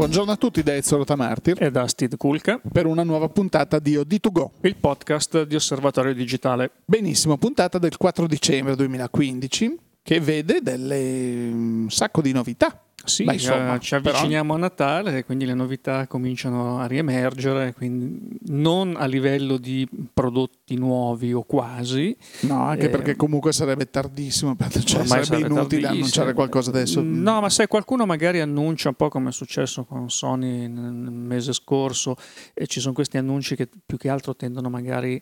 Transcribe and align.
Buongiorno 0.00 0.32
a 0.32 0.36
tutti 0.36 0.62
da 0.62 0.74
Ezio 0.74 0.96
Rotamartir 0.96 1.62
e 1.62 1.70
da 1.70 1.86
Steve 1.86 2.16
Kulka 2.16 2.58
per 2.72 2.86
una 2.86 3.02
nuova 3.02 3.28
puntata 3.28 3.78
di 3.78 3.96
OD2Go, 3.96 4.48
il 4.62 4.76
podcast 4.76 5.42
di 5.42 5.54
Osservatorio 5.54 6.14
Digitale. 6.14 6.70
Benissimo, 6.86 7.36
puntata 7.36 7.76
del 7.78 7.98
4 7.98 8.26
dicembre 8.26 8.76
2015 8.76 9.78
che 10.02 10.18
vede 10.18 10.62
delle 10.62 11.50
un 11.52 11.90
sacco 11.90 12.22
di 12.22 12.32
novità. 12.32 12.82
Sì, 13.04 13.24
insomma, 13.24 13.74
eh, 13.74 13.80
ci 13.80 13.94
avviciniamo 13.94 14.54
a 14.54 14.58
Natale 14.58 15.18
e 15.18 15.24
quindi 15.24 15.46
le 15.46 15.54
novità 15.54 16.06
cominciano 16.06 16.78
a 16.78 16.86
riemergere, 16.86 17.72
quindi 17.72 18.38
non 18.46 18.94
a 18.96 19.06
livello 19.06 19.56
di 19.56 19.88
prodotti 20.12 20.76
nuovi 20.76 21.32
o 21.32 21.42
quasi. 21.42 22.14
No, 22.40 22.62
anche 22.62 22.86
Eh, 22.86 22.90
perché 22.90 23.16
comunque 23.16 23.52
sarebbe 23.52 23.88
tardissimo, 23.88 24.54
cioè 24.84 25.06
sarebbe 25.06 25.24
sarebbe 25.24 25.46
inutile 25.46 25.86
annunciare 25.88 26.34
qualcosa 26.34 26.70
adesso. 26.70 27.00
No, 27.02 27.40
ma 27.40 27.48
sai, 27.48 27.66
qualcuno 27.66 28.04
magari 28.06 28.40
annuncia 28.40 28.90
un 28.90 28.94
po' 28.94 29.08
come 29.08 29.30
è 29.30 29.32
successo 29.32 29.84
con 29.84 30.10
Sony 30.10 30.68
nel 30.68 30.92
nel 30.92 31.12
mese 31.12 31.52
scorso 31.52 32.16
e 32.54 32.66
ci 32.66 32.80
sono 32.80 32.92
questi 32.92 33.16
annunci 33.16 33.56
che 33.56 33.68
più 33.84 33.96
che 33.96 34.08
altro 34.08 34.36
tendono 34.36 34.68
magari 34.68 35.20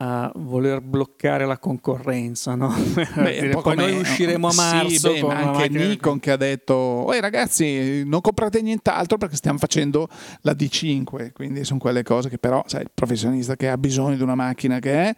a 0.00 0.30
voler 0.36 0.80
bloccare 0.80 1.44
la 1.44 1.58
concorrenza, 1.58 2.54
no? 2.54 2.72
Beh, 3.16 3.56
poi 3.60 3.74
noi 3.74 3.98
usciremo 3.98 4.46
a 4.46 4.50
Sì, 4.50 4.56
marzo 4.56 5.12
beh, 5.12 5.20
ma 5.22 5.26
una 5.26 5.36
anche 5.40 5.68
Nikon 5.68 6.20
che 6.20 6.30
ha 6.30 6.36
detto 6.36 6.74
"Oi 6.76 7.20
ragazzi, 7.20 8.04
non 8.04 8.20
comprate 8.20 8.62
nient'altro 8.62 9.18
perché 9.18 9.34
stiamo 9.34 9.58
facendo 9.58 10.08
la 10.42 10.52
D5", 10.52 11.32
quindi 11.32 11.64
sono 11.64 11.80
quelle 11.80 12.04
cose 12.04 12.28
che 12.28 12.38
però, 12.38 12.62
sai, 12.66 12.82
il 12.82 12.90
professionista 12.94 13.56
che 13.56 13.68
ha 13.68 13.76
bisogno 13.76 14.14
di 14.14 14.22
una 14.22 14.36
macchina 14.36 14.78
che 14.78 14.92
è 14.92 15.14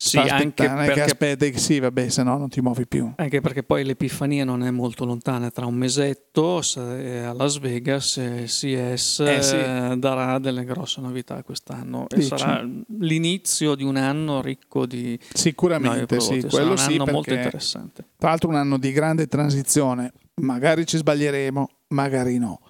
Sì, 0.00 0.16
anche 0.16 0.64
è 0.64 0.68
che 0.68 0.74
perché 0.74 1.02
aspetti, 1.02 1.58
sì, 1.58 1.80
vabbè, 1.80 2.08
se 2.08 2.22
no 2.22 2.38
non 2.38 2.48
ti 2.48 2.60
muovi 2.60 2.86
più. 2.86 3.12
Anche 3.16 3.40
perché 3.40 3.64
poi 3.64 3.82
l'Epifania 3.82 4.44
non 4.44 4.62
è 4.62 4.70
molto 4.70 5.04
lontana, 5.04 5.50
tra 5.50 5.66
un 5.66 5.74
mesetto 5.74 6.62
se- 6.62 7.24
a 7.24 7.32
Las 7.32 7.58
Vegas 7.58 8.16
eh, 8.18 8.46
CES 8.46 9.18
Eh, 9.18 9.42
sì. 9.42 9.56
eh, 9.56 9.94
darà 9.98 10.38
delle 10.38 10.64
grosse 10.64 11.00
novità 11.00 11.42
quest'anno 11.42 12.06
e 12.08 12.22
sarà 12.22 12.64
l'inizio 13.00 13.74
di 13.74 13.82
un 13.82 13.96
anno 13.96 14.40
ricco 14.40 14.86
di 14.86 15.18
Sicuramente 15.34 16.20
sì, 16.20 16.42
sarà 16.42 16.48
quello 16.48 16.70
un 16.70 16.78
sì, 16.78 16.92
anno 16.92 17.04
molto 17.06 17.20
perché 17.22 17.34
interessante. 17.34 18.04
tra 18.18 18.28
l'altro 18.28 18.50
un 18.50 18.54
anno 18.54 18.78
di 18.78 18.92
grande 18.92 19.26
transizione, 19.26 20.12
magari 20.34 20.86
ci 20.86 20.96
sbaglieremo, 20.96 21.68
magari 21.88 22.38
no. 22.38 22.60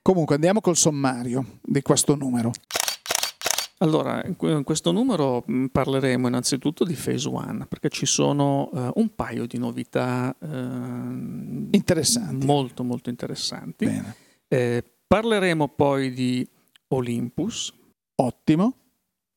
Comunque 0.00 0.36
andiamo 0.36 0.62
col 0.62 0.76
sommario 0.78 1.58
di 1.62 1.82
questo 1.82 2.14
numero. 2.16 2.50
Allora, 3.82 4.24
in 4.26 4.36
que- 4.36 4.52
in 4.52 4.62
questo 4.62 4.92
numero 4.92 5.42
mh, 5.46 5.66
parleremo 5.66 6.28
innanzitutto 6.28 6.84
di 6.84 6.94
Phase 6.94 7.28
One 7.28 7.66
perché 7.66 7.88
ci 7.88 8.06
sono 8.06 8.70
eh, 8.72 8.90
un 8.94 9.14
paio 9.14 9.46
di 9.46 9.58
novità 9.58 10.34
ehm, 10.40 11.68
Interessanti. 11.72 12.46
molto 12.46 12.84
molto 12.84 13.10
interessanti. 13.10 13.90
Eh, 14.48 14.84
parleremo 15.06 15.68
poi 15.68 16.12
di 16.12 16.46
Olympus 16.88 17.72
Ottimo. 18.20 18.76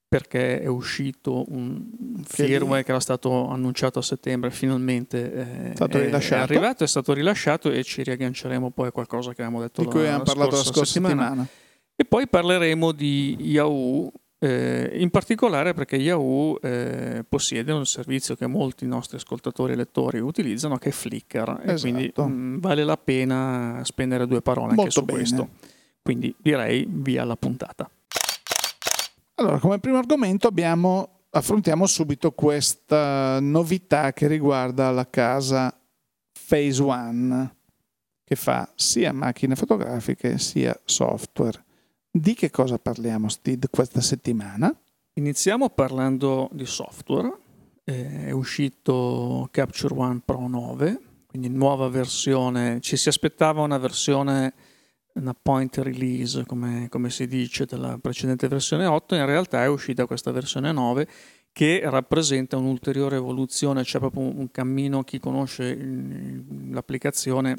perché 0.08 0.62
è 0.62 0.68
uscito 0.68 1.44
un 1.50 2.22
firmware 2.24 2.84
che 2.84 2.92
era 2.92 3.00
stato 3.00 3.48
annunciato 3.50 4.00
a 4.00 4.02
settembre, 4.02 4.52
finalmente 4.52 5.34
eh, 5.34 5.72
È 5.72 5.76
stato 5.76 5.98
è- 5.98 6.10
è 6.10 6.36
arrivato, 6.36 6.84
è 6.84 6.88
stato 6.88 7.14
rilasciato 7.14 7.72
e 7.72 7.84
ci 7.84 8.04
riagganceremo 8.04 8.70
poi 8.70 8.88
a 8.88 8.92
qualcosa 8.92 9.34
che 9.34 9.42
avevamo 9.42 9.62
detto 9.62 9.82
Di 9.82 9.88
cui 9.88 10.02
la, 10.04 10.16
abbiamo 10.16 10.24
la 10.24 10.32
parlato 10.32 10.56
la 10.56 10.64
scorsa 10.64 10.86
settimana. 10.86 11.48
E 11.98 12.06
poi 12.06 12.28
parleremo 12.28 12.92
di 12.92 13.36
Yahoo, 13.40 14.12
eh, 14.46 14.92
in 15.00 15.10
particolare 15.10 15.74
perché 15.74 15.96
Yahoo 15.96 16.60
eh, 16.62 17.24
possiede 17.28 17.72
un 17.72 17.86
servizio 17.86 18.36
che 18.36 18.46
molti 18.48 18.86
nostri 18.86 19.18
ascoltatori 19.18 19.74
e 19.74 19.76
lettori 19.76 20.20
utilizzano 20.20 20.78
che 20.78 20.90
è 20.90 20.92
Flickr 20.92 21.62
e 21.64 21.74
Esatto. 21.74 21.82
quindi 21.82 22.14
mh, 22.16 22.60
vale 22.60 22.84
la 22.84 22.98
pena 22.98 23.82
spendere 23.84 24.28
due 24.28 24.42
parole 24.42 24.70
anche 24.70 24.76
Molto 24.82 25.00
su 25.00 25.06
bene. 25.06 25.18
questo. 25.20 25.50
Quindi 26.02 26.36
direi 26.38 26.86
via 26.88 27.24
la 27.24 27.36
puntata. 27.36 27.90
Allora, 29.36 29.58
come 29.60 29.80
primo 29.80 29.98
argomento 29.98 30.48
abbiamo, 30.48 31.24
affrontiamo 31.32 31.86
subito 31.88 32.32
questa 32.32 33.40
novità 33.42 34.14
che 34.14 34.28
riguarda 34.28 34.92
la 34.92 35.10
casa 35.10 35.78
Phase 36.48 36.82
One, 36.82 37.56
che 38.24 38.36
fa 38.36 38.72
sia 38.76 39.12
macchine 39.12 39.56
fotografiche 39.56 40.38
sia 40.38 40.80
software. 40.86 41.65
Di 42.18 42.34
che 42.34 42.50
cosa 42.50 42.80
parliamo, 42.80 43.28
Steve, 43.28 43.68
questa 43.70 44.00
settimana? 44.00 44.74
Iniziamo 45.16 45.70
parlando 45.70 46.50
di 46.54 46.66
software. 46.66 47.30
È 47.84 48.32
uscito 48.32 49.50
Capture 49.52 49.94
One 49.94 50.22
Pro 50.24 50.48
9, 50.48 51.00
quindi 51.26 51.50
nuova 51.50 51.90
versione. 51.90 52.80
Ci 52.80 52.96
si 52.96 53.10
aspettava 53.10 53.64
una 53.64 53.78
versione, 53.78 54.54
una 55.16 55.34
point 55.34 55.76
release, 55.80 56.46
come, 56.46 56.88
come 56.90 57.10
si 57.10 57.28
dice, 57.28 57.66
della 57.66 57.98
precedente 57.98 58.48
versione 58.48 58.86
8. 58.86 59.16
In 59.16 59.26
realtà 59.26 59.62
è 59.66 59.68
uscita 59.68 60.06
questa 60.06 60.32
versione 60.32 60.72
9 60.72 61.08
che 61.52 61.82
rappresenta 61.84 62.56
un'ulteriore 62.56 63.18
evoluzione, 63.18 63.84
c'è 63.84 64.00
proprio 64.00 64.22
un, 64.22 64.50
cammino. 64.52 65.04
Chi 65.04 65.20
conosce 65.20 65.78
l'applicazione 66.70 67.58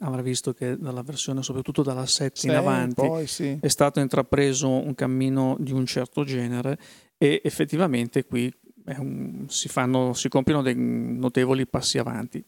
avrà 0.00 0.22
visto 0.22 0.52
che 0.52 0.76
dalla 0.76 1.02
versione, 1.02 1.42
soprattutto 1.42 1.82
dalla 1.82 2.06
7 2.06 2.46
in 2.46 2.54
avanti, 2.54 3.06
Poi 3.06 3.26
sì. 3.26 3.58
è 3.60 3.68
stato 3.68 4.00
intrapreso 4.00 4.68
un 4.68 4.94
cammino 4.94 5.56
di 5.58 5.72
un 5.72 5.86
certo 5.86 6.24
genere 6.24 6.78
e 7.18 7.40
effettivamente 7.44 8.24
qui 8.24 8.52
un- 8.98 9.44
si, 9.48 9.68
fanno, 9.68 10.12
si 10.14 10.28
compiono 10.28 10.62
dei 10.62 10.74
notevoli 10.76 11.66
passi 11.66 11.98
avanti. 11.98 12.42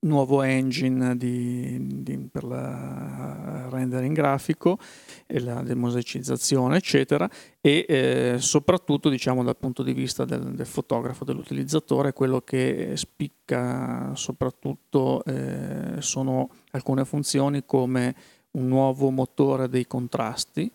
Nuovo 0.00 0.42
engine 0.42 1.16
di- 1.16 2.02
di- 2.02 2.28
per 2.30 2.44
il 2.44 3.66
rendering 3.68 4.14
grafico 4.14 4.78
e 5.26 5.40
la 5.40 5.60
demosecizzazione, 5.62 6.76
eccetera, 6.76 7.28
e 7.60 7.84
eh, 7.88 8.36
soprattutto 8.38 9.08
diciamo 9.08 9.42
dal 9.42 9.56
punto 9.56 9.82
di 9.82 9.92
vista 9.92 10.24
del, 10.24 10.54
del 10.54 10.66
fotografo, 10.66 11.24
dell'utilizzatore, 11.24 12.12
quello 12.12 12.42
che 12.42 12.92
spicca 12.94 14.12
soprattutto 14.14 15.24
eh, 15.24 15.96
sono 15.98 16.48
alcune 16.70 17.04
funzioni 17.04 17.64
come 17.66 18.14
un 18.52 18.68
nuovo 18.68 19.10
motore 19.10 19.68
dei 19.68 19.86
contrasti, 19.88 20.70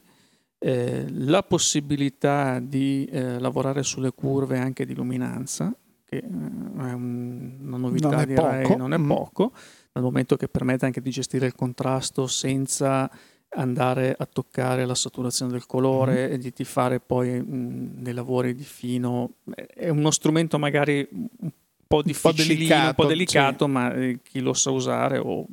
eh, 0.59 1.05
la 1.09 1.43
possibilità 1.43 2.59
di 2.59 3.05
eh, 3.05 3.39
lavorare 3.39 3.83
sulle 3.83 4.11
curve 4.11 4.57
anche 4.57 4.85
di 4.85 4.93
luminanza, 4.93 5.73
che 6.19 6.25
eh, 6.25 6.89
è 6.89 6.93
un- 6.93 7.57
una 7.61 7.77
novità 7.77 8.09
Non 8.09 8.19
è 8.19 8.25
direi, 8.25 8.61
poco. 8.63 8.77
non 8.77 8.93
è 8.93 8.97
Mm. 8.97 9.07
poco, 9.07 9.51
dal 9.91 10.03
momento 10.03 10.35
che 10.35 10.47
permette 10.47 10.85
anche 10.85 11.01
di 11.01 11.09
gestire 11.09 11.45
il 11.45 11.55
contrasto 11.55 12.27
senza 12.27 13.09
andare 13.55 14.15
a 14.17 14.25
toccare 14.25 14.83
la 14.85 14.95
saturazione 14.95 15.51
del 15.51 15.65
colore 15.67 16.13
Mm-hmm. 16.25 16.31
e 16.33 16.37
di 16.39 16.51
di 16.55 16.63
fare 16.63 16.99
poi 16.99 17.39
mh, 17.39 18.01
dei 18.01 18.13
lavori 18.13 18.55
di 18.55 18.63
fino. 18.63 19.35
È 19.53 19.89
uno 19.89 20.09
strumento 20.11 20.57
magari 20.57 21.07
un 21.11 21.51
po' 21.87 22.01
difficilino, 22.01 22.75
un 22.87 22.93
po' 22.95 23.05
delicato, 23.05 23.07
delicato, 23.07 23.67
ma 23.67 23.93
eh, 23.93 24.19
chi 24.23 24.39
lo 24.39 24.53
sa 24.53 24.71
usare 24.71 25.19
o 25.19 25.45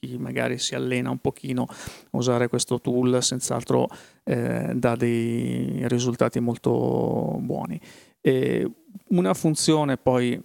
chi 0.00 0.16
magari 0.16 0.58
si 0.58 0.74
allena 0.74 1.10
un 1.10 1.18
pochino 1.18 1.62
a 1.68 1.76
usare 2.16 2.48
questo 2.48 2.80
tool 2.80 3.22
senz'altro 3.22 3.88
eh, 4.24 4.72
dà 4.74 4.96
dei 4.96 5.86
risultati 5.88 6.40
molto 6.40 7.38
buoni. 7.40 7.80
E 8.20 8.68
una 9.08 9.34
funzione 9.34 9.96
poi 9.96 10.40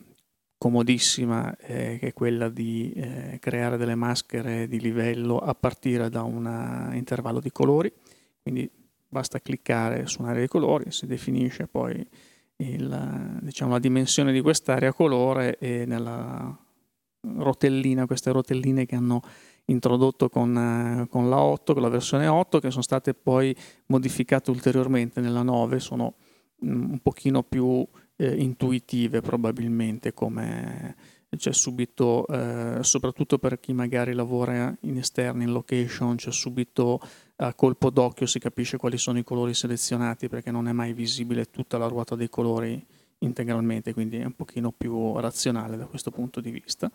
comodissima 0.58 1.56
eh, 1.58 1.98
che 2.00 2.08
è 2.08 2.14
quella 2.14 2.48
di 2.48 2.94
eh, 2.96 3.38
creare 3.40 3.76
delle 3.76 3.96
maschere 3.96 4.68
di 4.68 4.80
livello 4.80 5.38
a 5.40 5.54
partire 5.54 6.10
da 6.10 6.24
un 6.24 6.90
intervallo 6.94 7.42
di 7.42 7.52
colori, 7.52 7.92
quindi 8.42 8.70
basta 9.10 9.40
cliccare 9.40 10.08
su 10.08 10.22
un'area 10.22 10.42
di 10.42 10.48
colori, 10.48 10.92
si 10.92 11.06
definisce 11.06 11.68
poi 11.68 12.06
il, 12.58 13.40
diciamo, 13.42 13.72
la 13.72 13.80
dimensione 13.80 14.32
di 14.32 14.42
quest'area 14.42 14.94
colore 14.94 15.58
e 15.58 15.86
nella 15.86 16.58
rotellina, 17.38 18.06
queste 18.06 18.32
rotelline 18.32 18.86
che 18.86 18.96
hanno 18.96 19.22
introdotto 19.66 20.30
con, 20.30 20.58
eh, 20.58 21.08
con 21.10 21.30
la 21.30 21.42
8, 21.42 21.74
con 21.74 21.82
la 21.82 21.90
versione 21.90 22.28
8, 22.28 22.60
che 22.60 22.70
sono 22.70 22.84
state 22.84 23.14
poi 23.14 23.56
modificate 23.88 24.50
ulteriormente 24.52 25.22
nella 25.22 25.44
9, 25.44 25.80
sono 25.80 26.16
mm, 26.66 26.92
un 26.92 27.00
pochino 27.00 27.44
più 27.44 27.86
eh, 28.24 28.36
intuitive 28.36 29.22
probabilmente 29.22 30.14
come 30.14 30.96
c'è 31.36 31.52
subito, 31.52 32.28
eh, 32.28 32.80
soprattutto 32.82 33.38
per 33.38 33.60
chi 33.60 33.74
magari 33.74 34.14
lavora 34.14 34.76
in 34.82 34.98
esterno, 34.98 35.42
in 35.42 35.52
location, 35.52 36.16
c'è 36.16 36.32
subito 36.32 37.00
a 37.38 37.54
colpo 37.54 37.90
d'occhio 37.90 38.26
si 38.26 38.40
capisce 38.40 38.78
quali 38.78 38.98
sono 38.98 39.18
i 39.18 39.24
colori 39.24 39.54
selezionati 39.54 40.30
perché 40.30 40.52
non 40.52 40.68
è 40.68 40.72
mai 40.72 40.94
visibile 40.94 41.50
tutta 41.50 41.78
la 41.78 41.88
ruota 41.88 42.16
dei 42.16 42.30
colori 42.30 42.84
integralmente, 43.20 43.94
quindi 43.94 44.18
è 44.18 44.26
un 44.26 44.36
pochino 44.36 44.72
più 44.72 45.18
razionale 45.20 45.78
da 45.78 45.86
questo 45.86 46.12
punto 46.12 46.40
di 46.40 46.52
vista. 46.52 46.92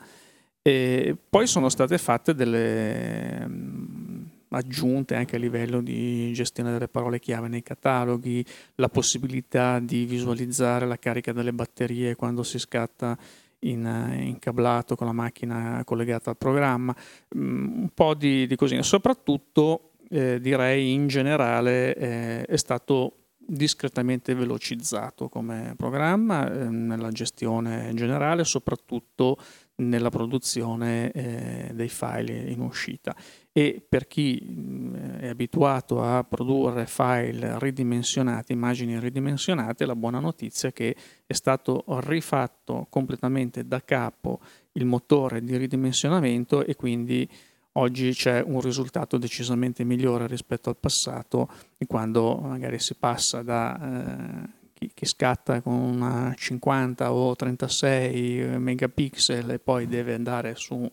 E 0.62 1.16
poi 1.28 1.46
sono 1.46 1.68
state 1.68 1.98
fatte 1.98 2.34
delle 2.34 3.46
mm, 3.46 4.24
aggiunte 4.50 5.14
anche 5.14 5.36
a 5.36 5.38
livello 5.38 5.80
di 5.80 6.32
gestione 6.32 6.72
delle 6.72 6.88
parole 6.88 7.18
chiave 7.18 7.48
nei 7.48 7.62
cataloghi, 7.62 8.44
la 8.76 8.88
possibilità 8.88 9.78
di 9.78 10.04
visualizzare 10.04 10.86
la 10.86 10.98
carica 10.98 11.32
delle 11.32 11.52
batterie 11.52 12.14
quando 12.16 12.42
si 12.42 12.58
scatta 12.58 13.16
in, 13.60 14.14
incablato 14.20 14.94
con 14.94 15.06
la 15.06 15.12
macchina 15.12 15.82
collegata 15.84 16.30
al 16.30 16.36
programma, 16.36 16.94
mm, 17.36 17.80
un 17.80 17.90
po' 17.92 18.14
di, 18.14 18.46
di 18.46 18.56
così. 18.56 18.80
Soprattutto 18.82 19.92
eh, 20.10 20.40
direi 20.40 20.92
in 20.92 21.06
generale 21.06 21.94
eh, 21.94 22.42
è 22.44 22.56
stato 22.56 23.14
discretamente 23.50 24.34
velocizzato 24.34 25.28
come 25.28 25.72
programma 25.76 26.50
eh, 26.52 26.68
nella 26.68 27.10
gestione 27.10 27.92
generale, 27.94 28.44
soprattutto 28.44 29.38
nella 29.78 30.10
produzione 30.10 31.10
eh, 31.12 31.70
dei 31.72 31.88
file 31.88 32.32
in 32.50 32.60
uscita. 32.60 33.14
E 33.52 33.84
per 33.86 34.06
chi 34.06 34.40
mh, 34.40 35.18
è 35.18 35.28
abituato 35.28 36.02
a 36.02 36.24
produrre 36.24 36.86
file 36.86 37.58
ridimensionati, 37.58 38.52
immagini 38.52 38.98
ridimensionate, 38.98 39.86
la 39.86 39.96
buona 39.96 40.20
notizia 40.20 40.70
è 40.70 40.72
che 40.72 40.96
è 41.26 41.32
stato 41.32 41.84
rifatto 41.86 42.86
completamente 42.90 43.66
da 43.66 43.82
capo 43.84 44.40
il 44.72 44.84
motore 44.84 45.42
di 45.42 45.56
ridimensionamento 45.56 46.64
e 46.64 46.74
quindi 46.76 47.28
oggi 47.72 48.12
c'è 48.12 48.42
un 48.44 48.60
risultato 48.60 49.18
decisamente 49.18 49.84
migliore 49.84 50.26
rispetto 50.26 50.68
al 50.68 50.76
passato 50.76 51.48
quando 51.86 52.36
magari 52.36 52.78
si 52.78 52.94
passa 52.94 53.42
da 53.42 53.78
eh, 53.80 54.57
chi, 54.94 55.06
scatta 55.06 55.60
con 55.60 55.74
una 55.74 56.34
50 56.36 57.12
o 57.12 57.34
36 57.34 58.58
megapixel 58.58 59.50
e 59.50 59.58
poi 59.58 59.86
deve 59.86 60.14
andare 60.14 60.54
su 60.54 60.90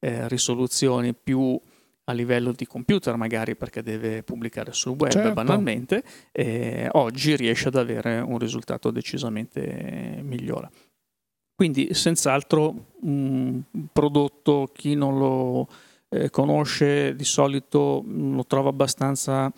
eh, 0.00 0.28
risoluzioni 0.28 1.14
più 1.14 1.58
a 2.04 2.12
livello 2.12 2.52
di 2.52 2.66
computer 2.66 3.16
magari 3.16 3.54
perché 3.54 3.82
deve 3.82 4.22
pubblicare 4.22 4.72
sul 4.72 4.96
web 4.98 5.10
certo. 5.10 5.32
banalmente, 5.32 6.02
eh, 6.32 6.88
oggi 6.92 7.36
riesce 7.36 7.68
ad 7.68 7.76
avere 7.76 8.18
un 8.18 8.38
risultato 8.38 8.90
decisamente 8.90 10.20
migliore. 10.22 10.70
Quindi 11.54 11.94
senz'altro 11.94 12.94
un 13.02 13.62
prodotto, 13.92 14.68
chi 14.72 14.94
non 14.94 15.16
lo 15.16 15.68
eh, 16.08 16.28
conosce 16.30 17.14
di 17.14 17.24
solito 17.24 18.04
lo 18.04 18.44
trova 18.46 18.70
abbastanza 18.70 19.52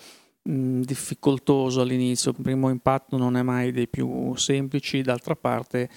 mh, 0.45 0.81
difficoltoso 0.81 1.81
all'inizio, 1.81 2.31
il 2.31 2.43
primo 2.43 2.71
impatto 2.71 3.17
non 3.17 3.37
è 3.37 3.43
mai 3.43 3.73
dei 3.73 3.89
più 3.89 4.35
semplici, 4.37 5.03
d'altra 5.03 5.35
parte 5.37 5.89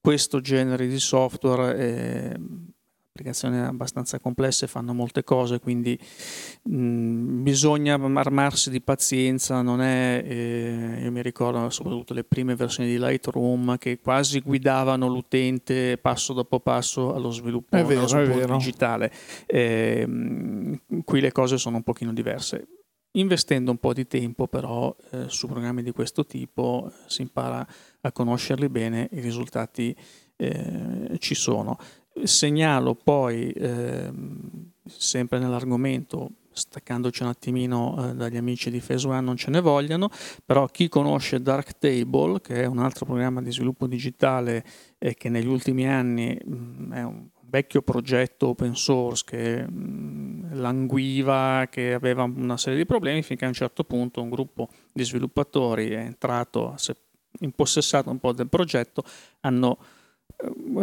questo 0.00 0.40
genere 0.40 0.86
di 0.86 0.98
software 0.98 1.76
è 1.76 2.36
applicazioni 3.12 3.58
abbastanza 3.58 4.18
complesse, 4.18 4.66
fanno 4.66 4.94
molte 4.94 5.24
cose, 5.24 5.58
quindi 5.58 5.98
mh, 6.62 7.42
bisogna 7.42 7.94
armarsi 7.94 8.70
di 8.70 8.80
pazienza, 8.80 9.60
non 9.60 9.82
è, 9.82 10.22
eh, 10.24 11.00
io 11.02 11.10
mi 11.10 11.20
ricordo 11.20 11.68
soprattutto 11.70 12.14
le 12.14 12.24
prime 12.24 12.54
versioni 12.54 12.88
di 12.88 12.98
Lightroom 12.98 13.76
che 13.76 13.98
quasi 13.98 14.40
guidavano 14.40 15.06
l'utente 15.08 15.98
passo 15.98 16.32
dopo 16.32 16.60
passo 16.60 17.14
allo 17.14 17.30
sviluppo, 17.30 17.76
vero, 17.84 18.06
sviluppo 18.06 18.56
digitale. 18.56 19.12
Eh, 19.46 20.08
qui 21.04 21.20
le 21.20 21.32
cose 21.32 21.58
sono 21.58 21.76
un 21.76 21.82
pochino 21.82 22.12
diverse. 22.12 22.66
Investendo 23.12 23.72
un 23.72 23.78
po' 23.78 23.92
di 23.92 24.06
tempo 24.06 24.46
però 24.46 24.94
eh, 25.10 25.28
su 25.28 25.48
programmi 25.48 25.82
di 25.82 25.90
questo 25.90 26.24
tipo 26.24 26.88
eh, 26.88 26.92
si 27.06 27.22
impara 27.22 27.66
a 28.02 28.12
conoscerli 28.12 28.68
bene, 28.68 29.08
i 29.12 29.20
risultati 29.20 29.94
eh, 30.36 31.16
ci 31.18 31.34
sono. 31.34 31.76
Segnalo 32.22 32.94
poi, 32.94 33.50
eh, 33.50 34.12
sempre 34.84 35.38
nell'argomento, 35.38 36.30
staccandoci 36.52 37.22
un 37.22 37.28
attimino 37.28 38.10
eh, 38.10 38.14
dagli 38.14 38.36
amici 38.36 38.70
di 38.70 38.80
Phase 38.80 39.06
One 39.06 39.20
non 39.20 39.36
ce 39.36 39.50
ne 39.50 39.60
vogliano, 39.60 40.08
però 40.44 40.66
chi 40.66 40.88
conosce 40.88 41.40
Darktable, 41.40 42.40
che 42.40 42.62
è 42.62 42.66
un 42.66 42.78
altro 42.78 43.06
programma 43.06 43.40
di 43.42 43.50
sviluppo 43.50 43.86
digitale 43.86 44.64
e 44.98 45.14
che 45.14 45.28
negli 45.28 45.46
ultimi 45.46 45.88
anni 45.88 46.38
mh, 46.44 46.54
mm, 46.54 46.92
è 46.92 47.02
un 47.02 47.28
vecchio 47.50 47.82
progetto 47.82 48.48
open 48.48 48.74
source 48.74 49.24
che 49.26 49.66
mm, 49.68 50.54
languiva, 50.54 51.66
che 51.70 51.92
aveva 51.92 52.22
una 52.22 52.56
serie 52.56 52.78
di 52.78 52.86
problemi, 52.86 53.22
finché 53.22 53.44
a 53.44 53.48
un 53.48 53.54
certo 53.54 53.84
punto 53.84 54.22
un 54.22 54.30
gruppo 54.30 54.68
di 54.92 55.04
sviluppatori 55.04 55.90
è 55.90 55.98
entrato, 55.98 56.74
si 56.76 56.92
è 56.92 56.94
impossessato 57.40 58.10
un 58.10 58.18
po' 58.18 58.32
del 58.32 58.48
progetto, 58.48 59.04
hanno 59.40 59.76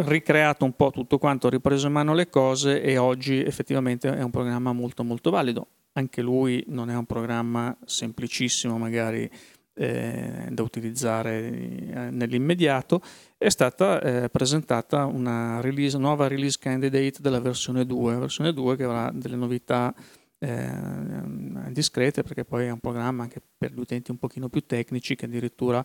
ricreato 0.06 0.64
un 0.64 0.74
po' 0.74 0.90
tutto 0.90 1.18
quanto, 1.18 1.48
ripreso 1.48 1.86
in 1.86 1.92
mano 1.92 2.14
le 2.14 2.28
cose 2.28 2.80
e 2.80 2.96
oggi 2.96 3.42
effettivamente 3.42 4.14
è 4.14 4.22
un 4.22 4.30
programma 4.30 4.72
molto 4.72 5.02
molto 5.02 5.30
valido. 5.30 5.66
Anche 5.94 6.22
lui 6.22 6.62
non 6.68 6.90
è 6.90 6.96
un 6.96 7.06
programma 7.06 7.76
semplicissimo 7.84 8.78
magari 8.78 9.28
eh, 9.74 10.48
da 10.50 10.62
utilizzare 10.62 11.50
eh, 11.50 12.10
nell'immediato. 12.10 13.00
È 13.40 13.50
stata 13.50 14.00
eh, 14.00 14.28
presentata 14.30 15.04
una 15.04 15.60
release, 15.60 15.96
nuova 15.96 16.26
release 16.26 16.58
candidate 16.58 17.20
della 17.20 17.38
versione 17.38 17.86
2, 17.86 18.16
versione 18.16 18.52
2 18.52 18.74
che 18.74 18.82
avrà 18.82 19.12
delle 19.14 19.36
novità 19.36 19.94
eh, 20.40 21.70
discrete 21.70 22.24
perché 22.24 22.44
poi 22.44 22.66
è 22.66 22.70
un 22.70 22.80
programma 22.80 23.22
anche 23.22 23.40
per 23.56 23.72
gli 23.72 23.78
utenti 23.78 24.10
un 24.10 24.18
pochino 24.18 24.48
più 24.48 24.66
tecnici 24.66 25.14
che 25.14 25.26
addirittura 25.26 25.84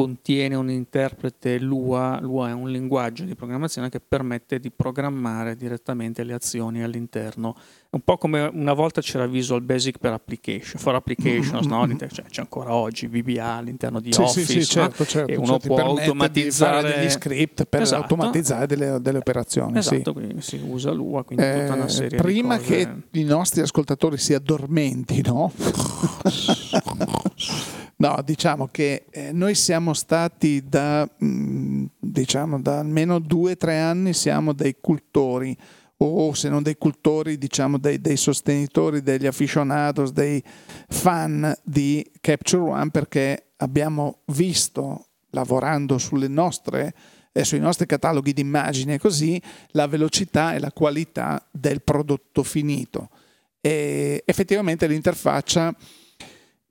contiene 0.00 0.54
un 0.54 0.70
interprete 0.70 1.58
Lua, 1.58 2.18
Lua 2.22 2.48
è 2.48 2.52
un 2.52 2.70
linguaggio 2.70 3.24
di 3.24 3.34
programmazione 3.34 3.90
che 3.90 4.00
permette 4.00 4.58
di 4.58 4.70
programmare 4.70 5.56
direttamente 5.56 6.24
le 6.24 6.32
azioni 6.32 6.82
all'interno. 6.82 7.54
Un 7.90 8.00
po' 8.00 8.16
come 8.16 8.50
una 8.50 8.72
volta 8.72 9.02
c'era 9.02 9.26
Visual 9.26 9.60
Basic 9.60 9.98
per 9.98 10.14
application, 10.14 10.80
for 10.80 10.94
applications, 10.94 11.66
no? 11.66 11.86
Cioè, 12.10 12.24
c'è 12.30 12.40
ancora 12.40 12.72
oggi 12.72 13.08
VBA 13.08 13.44
all'interno 13.44 14.00
di 14.00 14.12
sì, 14.12 14.22
Office, 14.22 14.46
sì, 14.46 14.60
sì, 14.62 14.66
certo, 14.66 15.04
certo, 15.04 15.30
e 15.30 15.36
uno 15.36 15.58
certo, 15.58 15.66
può 15.66 15.76
automatizzare 15.82 16.94
degli 16.94 17.10
script 17.10 17.66
per 17.66 17.82
esatto. 17.82 18.02
automatizzare 18.02 18.66
delle, 18.66 18.98
delle 19.02 19.18
operazioni. 19.18 19.78
Esatto, 19.78 20.14
quindi 20.14 20.40
si 20.40 20.58
usa 20.64 20.92
Lua, 20.92 21.24
quindi 21.24 21.44
eh, 21.44 21.60
tutta 21.60 21.74
una 21.74 21.84
eh, 21.84 21.88
serie 21.90 22.18
prima 22.18 22.56
di 22.56 22.64
cose. 22.64 23.02
che 23.10 23.18
i 23.18 23.24
nostri 23.24 23.60
ascoltatori 23.60 24.16
si 24.16 24.32
addormentino 24.32 25.52
No, 28.00 28.18
diciamo 28.24 28.66
che 28.68 29.04
eh, 29.10 29.30
noi 29.30 29.54
siamo 29.54 29.92
stati 29.92 30.66
da, 30.66 31.06
mm, 31.22 31.84
diciamo, 31.98 32.58
da 32.58 32.78
almeno 32.78 33.18
due 33.18 33.52
o 33.52 33.56
tre 33.58 33.78
anni 33.78 34.14
siamo 34.14 34.54
dei 34.54 34.76
cultori 34.80 35.54
o 35.98 36.32
se 36.32 36.48
non 36.48 36.62
dei 36.62 36.78
cultori, 36.78 37.36
diciamo 37.36 37.76
dei, 37.76 38.00
dei, 38.00 38.16
sostenitori, 38.16 39.02
degli 39.02 39.26
aficionados, 39.26 40.12
dei 40.12 40.42
fan 40.88 41.54
di 41.62 42.10
Capture 42.22 42.70
One 42.70 42.90
perché 42.90 43.50
abbiamo 43.58 44.20
visto 44.28 45.08
lavorando 45.32 45.98
sulle 45.98 46.28
nostre, 46.28 46.94
eh, 47.32 47.44
sui 47.44 47.58
nostri 47.58 47.84
cataloghi 47.84 48.32
di 48.32 48.40
immagini 48.40 48.94
e 48.94 48.98
così 48.98 49.38
la 49.72 49.86
velocità 49.86 50.54
e 50.54 50.58
la 50.58 50.72
qualità 50.72 51.46
del 51.50 51.82
prodotto 51.82 52.44
finito. 52.44 53.10
E 53.60 54.22
effettivamente 54.24 54.86
l'interfaccia 54.86 55.76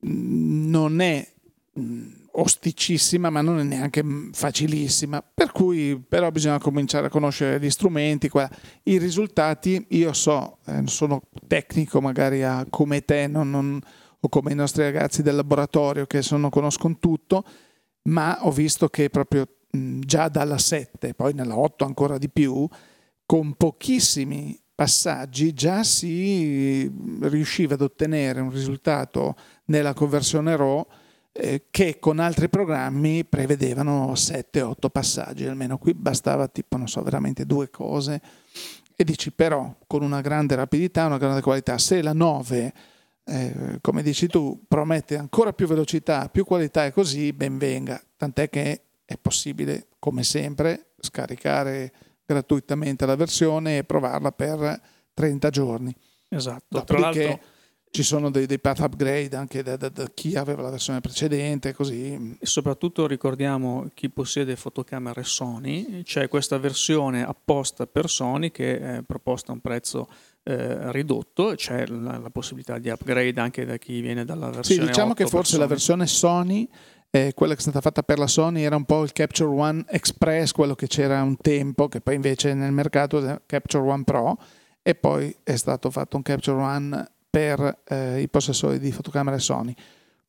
non 0.02 1.02
è 1.02 1.28
mm, 1.80 2.12
osticissima, 2.34 3.30
ma 3.30 3.42
non 3.42 3.60
è 3.60 3.64
neanche 3.64 4.04
mm, 4.04 4.32
facilissima. 4.32 5.22
Per 5.22 5.52
cui, 5.52 6.02
però, 6.08 6.32
bisogna 6.32 6.60
cominciare 6.60 7.08
a 7.08 7.10
conoscere 7.10 7.60
gli 7.60 7.70
strumenti. 7.70 8.30
I 8.84 8.98
risultati, 8.98 9.86
io 9.90 10.14
so, 10.14 10.60
eh, 10.66 10.84
sono 10.86 11.22
tecnico 11.48 12.02
magari 12.02 12.44
a, 12.44 12.66
come 12.70 13.04
te 13.04 13.28
non, 13.28 13.50
non, 13.50 13.80
o 14.20 14.30
come 14.30 14.52
i 14.52 14.56
nostri 14.56 14.84
ragazzi 14.84 15.22
del 15.22 15.36
laboratorio 15.36 16.06
che 16.06 16.22
sono, 16.22 16.50
conoscono 16.50 16.98
tutto, 17.00 17.44
ma 18.04 18.46
ho 18.46 18.52
visto 18.52 18.90
che 18.90 19.10
proprio 19.10 19.48
mm, 19.76 20.02
già 20.02 20.30
dalla 20.30 20.58
7, 20.58 21.14
poi 21.14 21.34
nella 21.34 21.58
8 21.58 21.86
ancora 21.86 22.18
di 22.18 22.30
più, 22.30 22.68
con 23.26 23.54
pochissimi 23.54 24.60
passaggi 24.80 25.52
già 25.52 25.84
si 25.84 26.90
riusciva 27.24 27.74
ad 27.74 27.82
ottenere 27.82 28.40
un 28.40 28.50
risultato 28.50 29.36
nella 29.66 29.94
conversione 29.94 30.56
RAW 30.56 30.88
eh, 31.34 31.66
che 31.70 32.00
con 32.00 32.18
altri 32.18 32.48
programmi 32.48 33.26
prevedevano 33.26 34.14
7-8 34.14 34.74
passaggi, 34.90 35.46
almeno 35.46 35.78
qui 35.78 35.94
bastava 35.94 36.48
tipo, 36.48 36.78
non 36.78 36.88
so, 36.88 37.04
veramente 37.04 37.46
due 37.46 37.70
cose 37.70 38.22
e 38.96 39.04
dici 39.04 39.34
però 39.34 39.76
con 39.86 40.02
una 40.02 40.22
grande 40.22 40.56
rapidità, 40.56 41.08
una 41.08 41.18
grande 41.18 41.42
qualità, 41.42 41.78
se 41.78 42.02
la 42.02 42.14
9 42.14 42.74
eh, 43.26 43.80
come 43.82 44.02
dici 44.02 44.28
tu, 44.28 44.64
promette 44.66 45.18
ancora 45.18 45.52
più 45.52 45.68
velocità, 45.68 46.30
più 46.30 46.46
qualità 46.46 46.86
e 46.86 46.94
così, 46.94 47.34
ben 47.34 47.58
venga. 47.58 48.02
Tant'è 48.16 48.50
che 48.50 48.84
è 49.04 49.18
possibile, 49.18 49.88
come 50.00 50.24
sempre, 50.24 50.92
scaricare 51.02 51.92
gratuitamente 52.34 53.06
la 53.08 53.16
versione 53.16 53.80
e 53.80 53.84
provarla 53.84 54.32
per 54.32 54.82
30 55.14 55.50
giorni. 55.50 55.96
Esatto. 56.30 56.66
Dopodiché, 56.68 56.94
Tra 56.94 57.00
l'altro 57.00 57.40
ci 57.92 58.04
sono 58.04 58.30
dei, 58.30 58.46
dei 58.46 58.60
path 58.60 58.80
upgrade 58.80 59.36
anche 59.36 59.64
da, 59.64 59.76
da, 59.76 59.90
da, 59.90 60.08
chi 60.14 60.36
aveva 60.36 60.62
la 60.62 60.70
versione 60.70 61.02
precedente, 61.02 61.74
così. 61.74 62.38
E 62.40 62.46
soprattutto 62.46 63.08
ricordiamo 63.08 63.90
chi 63.96 64.10
possiede 64.10 64.56
fotocamere 64.56 65.24
Sony, 65.24 66.04
c'è 66.04 66.28
questa 66.28 66.60
versione 66.60 67.26
apposta 67.26 67.88
per 67.88 68.08
Sony 68.08 68.52
che 68.52 68.80
è 68.80 69.02
proposta 69.02 69.52
a 69.52 69.56
un 69.56 69.62
prezzo 69.62 70.08
eh, 70.44 70.92
ridotto, 70.92 71.54
c'è 71.56 71.88
la, 71.88 72.20
la, 72.20 72.30
possibilità 72.30 72.78
di 72.78 72.90
upgrade 72.90 73.40
anche 73.42 73.66
da 73.66 73.78
chi 73.78 74.02
viene 74.02 74.24
dalla 74.24 74.50
versione 74.50 74.82
Sì, 74.82 74.88
diciamo 74.88 75.14
che 75.14 75.26
forse 75.26 75.54
Sony. 75.54 75.64
la 75.64 75.68
versione 75.68 76.08
Sony 76.08 76.70
eh, 77.12 77.34
quella 77.34 77.54
che 77.54 77.60
è 77.60 77.62
stata 77.64 77.82
fatta 77.82 78.04
per 78.04 78.20
la 78.20 78.28
Sony 78.28 78.62
era 78.62 78.76
un 78.76 78.86
po' 78.86 79.04
il 79.04 79.14
Capture 79.14 79.50
One 79.50 79.84
Express, 79.90 80.52
quello 80.52 80.76
che 80.76 80.88
c'era 80.88 81.22
un 81.24 81.38
tempo, 81.38 81.88
che 81.88 82.02
poi 82.02 82.16
invece 82.16 82.54
nel 82.54 82.72
mercato 82.72 83.26
è 83.26 83.42
Capture 83.46 83.84
One 83.84 84.04
Pro, 84.04 84.38
e 84.82 84.96
poi 84.96 85.36
è 85.44 85.56
stato 85.56 85.90
fatto 85.90 86.18
un 86.18 86.24
Capture 86.24 86.62
One 86.62 87.12
per 87.30 87.82
eh, 87.88 88.22
i 88.22 88.28
possessori 88.30 88.80
di 88.80 88.92
fotocamere 88.92 89.40
Sony. 89.40 89.74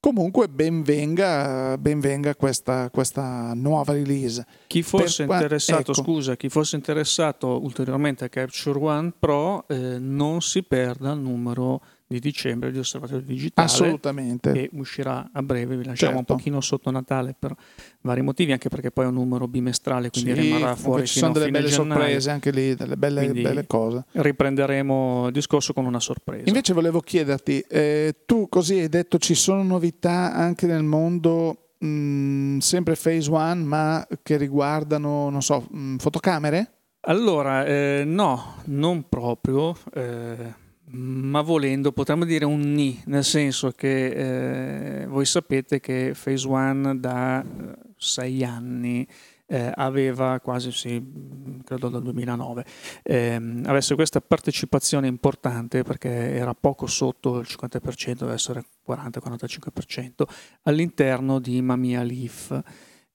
Comunque 0.00 0.48
ben 0.48 0.82
venga, 0.82 1.76
ben 1.76 2.00
venga 2.00 2.34
questa, 2.34 2.88
questa, 2.88 3.52
nuova 3.54 3.92
release. 3.92 4.46
Chi 4.66 4.82
fosse 4.82 5.26
per, 5.26 5.42
interessato, 5.42 5.92
ecco. 5.92 6.02
scusa, 6.02 6.36
chi 6.36 6.48
fosse 6.48 6.76
interessato 6.76 7.62
ulteriormente 7.62 8.24
a 8.24 8.30
Capture 8.30 8.78
One 8.78 9.12
Pro 9.18 9.68
eh, 9.68 9.98
non 9.98 10.40
si 10.40 10.62
perda 10.62 11.12
il 11.12 11.20
numero 11.20 11.82
di 12.10 12.18
dicembre 12.18 12.72
di 12.72 12.78
Osservatorio 12.78 13.22
Digitale. 13.24 13.68
Assolutamente. 13.68 14.50
Che 14.50 14.70
uscirà 14.72 15.30
a 15.32 15.42
breve, 15.44 15.76
vi 15.76 15.84
lasciamo 15.84 16.16
certo. 16.16 16.32
un 16.32 16.38
pochino 16.38 16.60
sotto 16.60 16.90
Natale 16.90 17.36
per 17.38 17.54
vari 18.00 18.20
motivi, 18.20 18.50
anche 18.50 18.68
perché 18.68 18.90
poi 18.90 19.04
è 19.04 19.08
un 19.08 19.14
numero 19.14 19.46
bimestrale, 19.46 20.10
quindi 20.10 20.34
sì, 20.34 20.40
rimarrà 20.40 20.74
fuori. 20.74 21.06
Ci 21.06 21.20
sono 21.20 21.32
delle 21.32 21.52
belle 21.52 21.68
gennaio. 21.68 22.00
sorprese 22.00 22.30
anche 22.30 22.50
lì, 22.50 22.74
delle 22.74 22.96
belle, 22.96 23.28
belle, 23.28 23.66
cose. 23.68 24.06
Riprenderemo 24.10 25.28
il 25.28 25.32
discorso 25.32 25.72
con 25.72 25.84
una 25.84 26.00
sorpresa. 26.00 26.48
Invece 26.48 26.72
volevo 26.72 26.98
chiederti, 26.98 27.60
eh, 27.68 28.16
tu 28.26 28.48
così 28.48 28.80
hai 28.80 28.88
detto 28.88 29.18
ci 29.18 29.36
sono 29.36 29.62
novità 29.62 30.34
anche 30.34 30.66
nel 30.66 30.82
mondo, 30.82 31.74
mh, 31.78 31.86
mm, 31.86 32.58
sempre 32.58 32.96
Phase 33.00 33.30
One, 33.30 33.62
ma 33.62 34.06
che 34.24 34.36
riguardano, 34.36 35.30
non 35.30 35.42
so, 35.42 35.64
mh, 35.70 35.78
mm, 35.78 35.96
fotocamere? 35.98 36.72
Allora, 37.02 37.64
eh, 37.64 38.02
no, 38.04 38.56
non 38.64 39.08
proprio. 39.08 39.76
Eh, 39.94 40.68
ma 40.92 41.40
volendo 41.40 41.92
potremmo 41.92 42.24
dire 42.24 42.44
un 42.44 42.72
ni, 42.72 43.00
nel 43.06 43.24
senso 43.24 43.70
che 43.72 45.02
eh, 45.02 45.06
voi 45.06 45.24
sapete 45.24 45.78
che 45.80 46.14
Phase 46.20 46.48
One 46.48 46.98
da 46.98 47.42
eh, 47.42 47.76
sei 47.96 48.42
anni 48.44 49.06
eh, 49.46 49.72
aveva 49.74 50.38
quasi, 50.40 50.70
sì, 50.70 51.02
credo 51.64 51.88
dal 51.88 52.02
2009, 52.02 52.64
ehm, 53.02 53.62
avesse 53.66 53.94
questa 53.96 54.20
partecipazione 54.20 55.08
importante 55.08 55.82
perché 55.82 56.08
era 56.08 56.54
poco 56.54 56.86
sotto 56.86 57.38
il 57.38 57.46
50%, 57.48 58.12
deve 58.14 58.32
essere 58.32 58.64
40-45% 58.86 60.22
all'interno 60.62 61.40
di 61.40 61.60
Mamia 61.62 62.02
Leaf. 62.02 62.62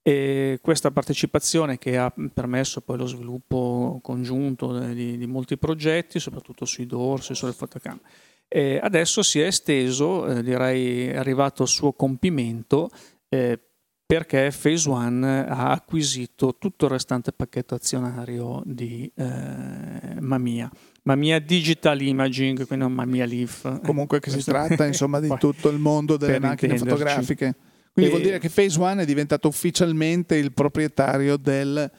E 0.07 0.59
questa 0.61 0.91
partecipazione 0.91 1.79
che 1.79 1.97
ha 1.97 2.13
permesso 2.31 2.81
poi 2.81 2.95
lo 2.95 3.07
sviluppo 3.07 3.99
congiunto 4.03 4.77
di, 4.93 5.17
di 5.17 5.25
molti 5.25 5.57
progetti, 5.57 6.19
soprattutto 6.19 6.63
sui 6.65 6.85
dorsi, 6.85 7.33
sulle 7.33 7.53
fotocamere. 7.53 8.03
E 8.47 8.79
adesso 8.79 9.23
si 9.23 9.39
è 9.39 9.47
esteso, 9.47 10.27
eh, 10.27 10.43
direi 10.43 11.07
è 11.07 11.15
arrivato 11.17 11.63
al 11.63 11.67
suo 11.67 11.93
compimento, 11.93 12.91
eh, 13.29 13.59
perché 14.05 14.53
Phase 14.55 14.87
One 14.87 15.47
ha 15.47 15.71
acquisito 15.71 16.55
tutto 16.59 16.85
il 16.85 16.91
restante 16.91 17.31
pacchetto 17.31 17.73
azionario 17.73 18.61
di 18.63 19.11
eh, 19.15 20.19
Mamia. 20.19 20.69
Mamia 21.01 21.39
Digital 21.39 21.99
Imaging, 21.99 22.67
quindi 22.67 22.85
non 22.85 22.93
Mamia 22.93 23.25
Leaf. 23.25 23.81
Comunque 23.81 24.19
che 24.19 24.29
si 24.29 24.43
tratta 24.43 24.85
insomma 24.85 25.19
di 25.19 25.33
tutto 25.39 25.69
il 25.69 25.79
mondo 25.79 26.15
delle 26.15 26.39
macchine 26.39 26.77
fotografiche. 26.77 27.55
Quindi 27.95 28.11
e... 28.11 28.13
vuol 28.13 28.25
dire 28.27 28.39
che 28.39 28.49
Phase 28.49 28.77
One 28.77 29.03
è 29.03 29.05
diventato 29.05 29.47
ufficialmente 29.47 30.35
il 30.35 30.51
proprietario 30.51 31.37
del 31.37 31.89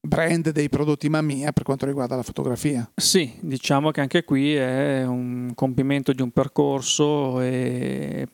brand 0.00 0.50
dei 0.50 0.70
prodotti 0.70 1.10
Mamia 1.10 1.52
per 1.52 1.62
quanto 1.62 1.84
riguarda 1.84 2.16
la 2.16 2.22
fotografia. 2.22 2.90
Sì, 2.96 3.34
diciamo 3.38 3.90
che 3.90 4.00
anche 4.00 4.24
qui 4.24 4.54
è 4.54 5.04
un 5.04 5.52
compimento 5.54 6.14
di 6.14 6.22
un 6.22 6.30
percorso 6.30 7.38
e 7.42 8.26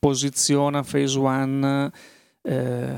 posiziona 0.00 0.82
Phase 0.82 1.18
One 1.18 1.92
eh, 2.42 2.94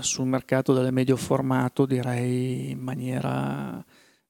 sul 0.00 0.26
mercato 0.26 0.72
del 0.72 0.92
medio 0.92 1.14
formato 1.16 1.86
direi 1.86 2.70
in 2.70 2.80
maniera 2.80 3.82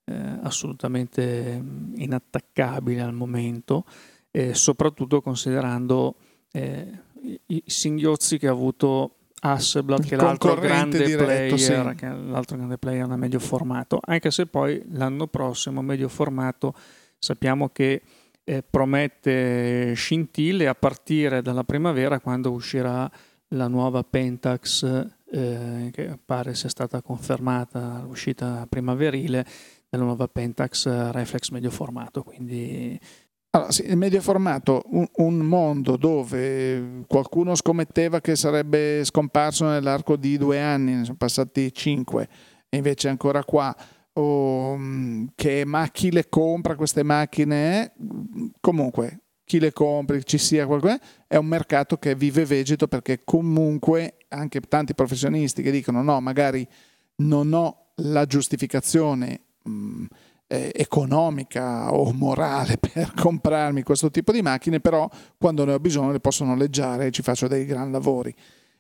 eh, 0.05 0.39
assolutamente 0.43 1.65
inattaccabile 1.95 3.01
al 3.01 3.15
momento, 3.15 3.87
e 4.31 4.53
soprattutto 4.53 5.23
considerando 5.23 6.17
eh, 6.53 7.01
i 7.47 7.63
singhiozzi 7.67 8.39
che 8.39 8.49
ha 8.49 8.53
avuto 8.53 9.17
Hasselblad, 9.41 10.07
che 10.07 10.15
è 10.15 10.19
l'altro 10.19 10.55
grande 10.55 11.05
diretto, 11.05 11.55
player, 11.55 11.89
sì. 11.91 11.95
che 11.97 12.07
è 12.07 12.13
l'altro 12.13 12.57
grande 12.57 12.79
player 12.79 13.07
nel 13.07 13.19
medio 13.19 13.39
formato, 13.39 14.01
anche 14.03 14.31
se 14.31 14.47
poi 14.47 14.83
l'anno 14.93 15.27
prossimo 15.27 15.83
medio 15.83 16.09
formato 16.09 16.75
sappiamo 17.19 17.69
che 17.69 18.03
eh, 18.43 18.63
promette 18.63 19.93
scintille 19.95 20.67
a 20.67 20.75
partire 20.75 21.43
dalla 21.43 21.65
primavera 21.65 22.21
quando 22.21 22.53
uscirà 22.53 23.11
la 23.49 23.69
nuova 23.69 24.03
Pentax 24.03 24.83
eh, 25.31 25.91
che 25.93 26.19
pare 26.25 26.55
sia 26.55 26.69
stata 26.69 27.03
confermata 27.03 28.03
l'uscita 28.07 28.67
primaverile 28.69 29.47
della 29.89 30.05
nuova 30.05 30.27
Pentax 30.29 31.11
Reflex 31.11 31.51
medio 31.51 31.71
formato, 31.71 32.23
quindi 32.23 32.99
allora, 33.55 33.71
sì, 33.71 33.85
il 33.87 33.97
medio 33.97 34.21
formato, 34.21 34.83
un, 34.87 35.07
un, 35.17 35.37
mondo 35.39 35.97
dove 35.97 37.05
qualcuno 37.07 37.55
scommetteva 37.55 38.21
che 38.21 38.35
sarebbe 38.35 39.05
scomparso 39.05 39.65
nell'arco 39.67 40.17
di 40.17 40.37
due 40.37 40.61
anni, 40.61 40.95
ne 40.95 41.05
sono 41.05 41.17
passati 41.17 41.73
cinque, 41.73 42.29
e 42.69 42.77
invece 42.77 43.07
è 43.07 43.11
ancora 43.13 43.45
qua, 43.45 43.75
o 44.15 44.77
mm, 44.77 45.27
che 45.37 45.65
ma 45.65 45.89
chi 45.89 46.11
le 46.11 46.29
compra 46.29 46.75
queste 46.75 47.05
macchine, 47.05 47.93
comunque 48.61 49.21
chi 49.45 49.61
le 49.61 49.73
compra, 49.73 50.21
ci 50.23 50.39
sia 50.39 50.67
qualcosa, 50.67 50.99
è 51.29 51.37
un 51.37 51.47
mercato 51.47 51.97
che 51.97 52.17
vive 52.17 52.45
vegeto 52.45 52.89
perché 52.89 53.23
comunque 53.25 54.17
anche 54.29 54.61
tanti 54.61 54.95
professionisti 54.95 55.63
che 55.63 55.71
dicono 55.71 56.03
no, 56.03 56.21
magari 56.21 56.67
non 57.17 57.53
ho 57.53 57.91
la 57.97 58.25
giustificazione. 58.27 59.41
Mh, 59.63 59.71
mm, 59.71 60.05
eh, 60.55 60.73
economica 60.75 61.93
o 61.93 62.13
morale 62.13 62.79
per 62.79 63.13
comprarmi 63.15 63.83
questo 63.83 64.11
tipo 64.11 64.33
di 64.33 64.43
macchine, 64.43 64.81
però 64.81 65.09
quando 65.37 65.65
ne 65.65 65.73
ho 65.75 65.79
bisogno 65.79 66.13
le 66.13 66.21
posso 66.21 66.45
noleggiare 66.45 67.07
e 67.07 67.11
ci 67.11 67.23
faccio 67.23 67.49
dei 67.49 67.65
gran 67.65 67.91
lavori. 67.91 68.35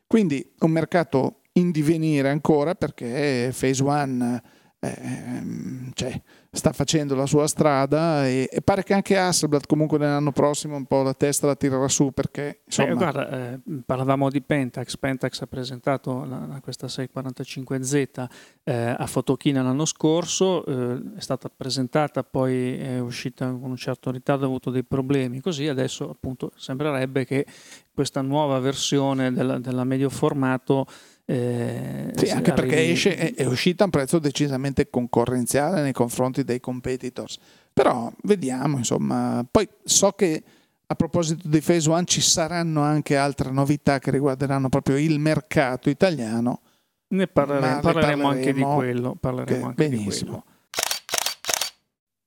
Quindi 0.07 0.47
un 0.61 0.71
mercato 0.71 1.40
in 1.54 1.71
divenire 1.71 2.28
ancora 2.28 2.75
perché 2.75 3.52
Phase 3.57 3.83
One 3.83 4.43
eh, 4.81 5.90
cioè, 5.95 6.23
sta 6.55 6.73
facendo 6.73 7.17
la 7.17 7.27
sua 7.27 7.49
strada 7.49 8.29
e, 8.29 8.49
e, 8.51 8.63
pare 8.63 8.85
che 8.85 8.95
anche 8.95 9.19
Hasselblad 9.19 9.67
comunque 9.67 9.99
nell'anno 9.99 10.31
prossimo 10.31 10.77
un 10.77 10.87
po' 10.87 11.03
la 11.03 11.13
testa 11.13 11.49
la 11.49 11.57
tirerà 11.57 11.89
su 11.89 12.13
perché 12.13 12.61
insomma... 12.65 12.91
eh, 12.91 12.95
guarda, 12.95 13.29
eh, 13.31 13.61
parlavamo 13.85 14.31
di 14.31 14.41
Pentax 14.41 14.97
Pentax 14.97 15.43
ha 15.43 15.47
presentato 15.49 16.25
la, 16.25 16.61
questa 16.63 16.87
645Z 16.87 18.27
eh, 18.63 18.95
a 18.97 19.07
Fotochina 19.07 19.63
l'anno 19.63 19.85
scorso 19.85 20.65
eh, 20.65 21.17
è 21.17 21.21
stata 21.21 21.51
presentata 21.55 22.23
poi 22.23 22.79
è 22.79 23.01
uscita 23.01 23.47
con 23.47 23.71
un 23.71 23.77
certo 23.77 24.13
ritardo 24.13 24.45
ha 24.45 24.47
avuto 24.47 24.71
dei 24.71 24.85
problemi 24.85 25.41
così 25.41 25.67
adesso 25.67 26.09
appunto 26.09 26.53
sembrerebbe 26.55 27.25
che 27.25 27.47
questa 27.93 28.23
nuova 28.23 28.61
versione 28.61 29.33
della, 29.33 29.59
della 29.59 29.85
medio 29.85 30.09
formato 30.09 30.87
eh, 31.26 32.12
sì, 32.14 32.28
anche 32.28 32.52
perché 32.52 32.90
esce, 32.90 33.16
è, 33.16 33.35
è, 33.35 33.47
uscita 33.47 33.83
a 33.83 33.87
un 33.87 33.93
prezzo 33.93 34.19
decisamente 34.19 34.90
concorrenziale 34.90 35.81
nei 35.81 35.93
confronti 35.93 36.45
dei 36.45 36.61
competitors. 36.61 37.38
Però 37.73 38.12
vediamo, 38.23 38.76
insomma. 38.76 39.45
Poi 39.50 39.66
so 39.83 40.12
che 40.12 40.43
a 40.87 40.95
proposito 40.95 41.49
di 41.49 41.61
Phase 41.61 41.88
One 41.88 42.04
ci 42.04 42.21
saranno 42.21 42.83
anche 42.83 43.16
altre 43.16 43.50
novità 43.50 43.99
che 43.99 44.11
riguarderanno 44.11 44.69
proprio 44.69 44.99
il 44.99 45.19
mercato 45.19 45.88
italiano. 45.88 46.61
Ne 47.09 47.26
parleremo, 47.26 47.81
parleremo 47.81 48.28
anche 48.28 48.52
di 48.52 48.62
quello. 48.62 49.16
Parleremo 49.19 49.66
anche 49.66 49.88
benissimo. 49.88 50.11
Di 50.11 50.26
quello. 50.26 50.45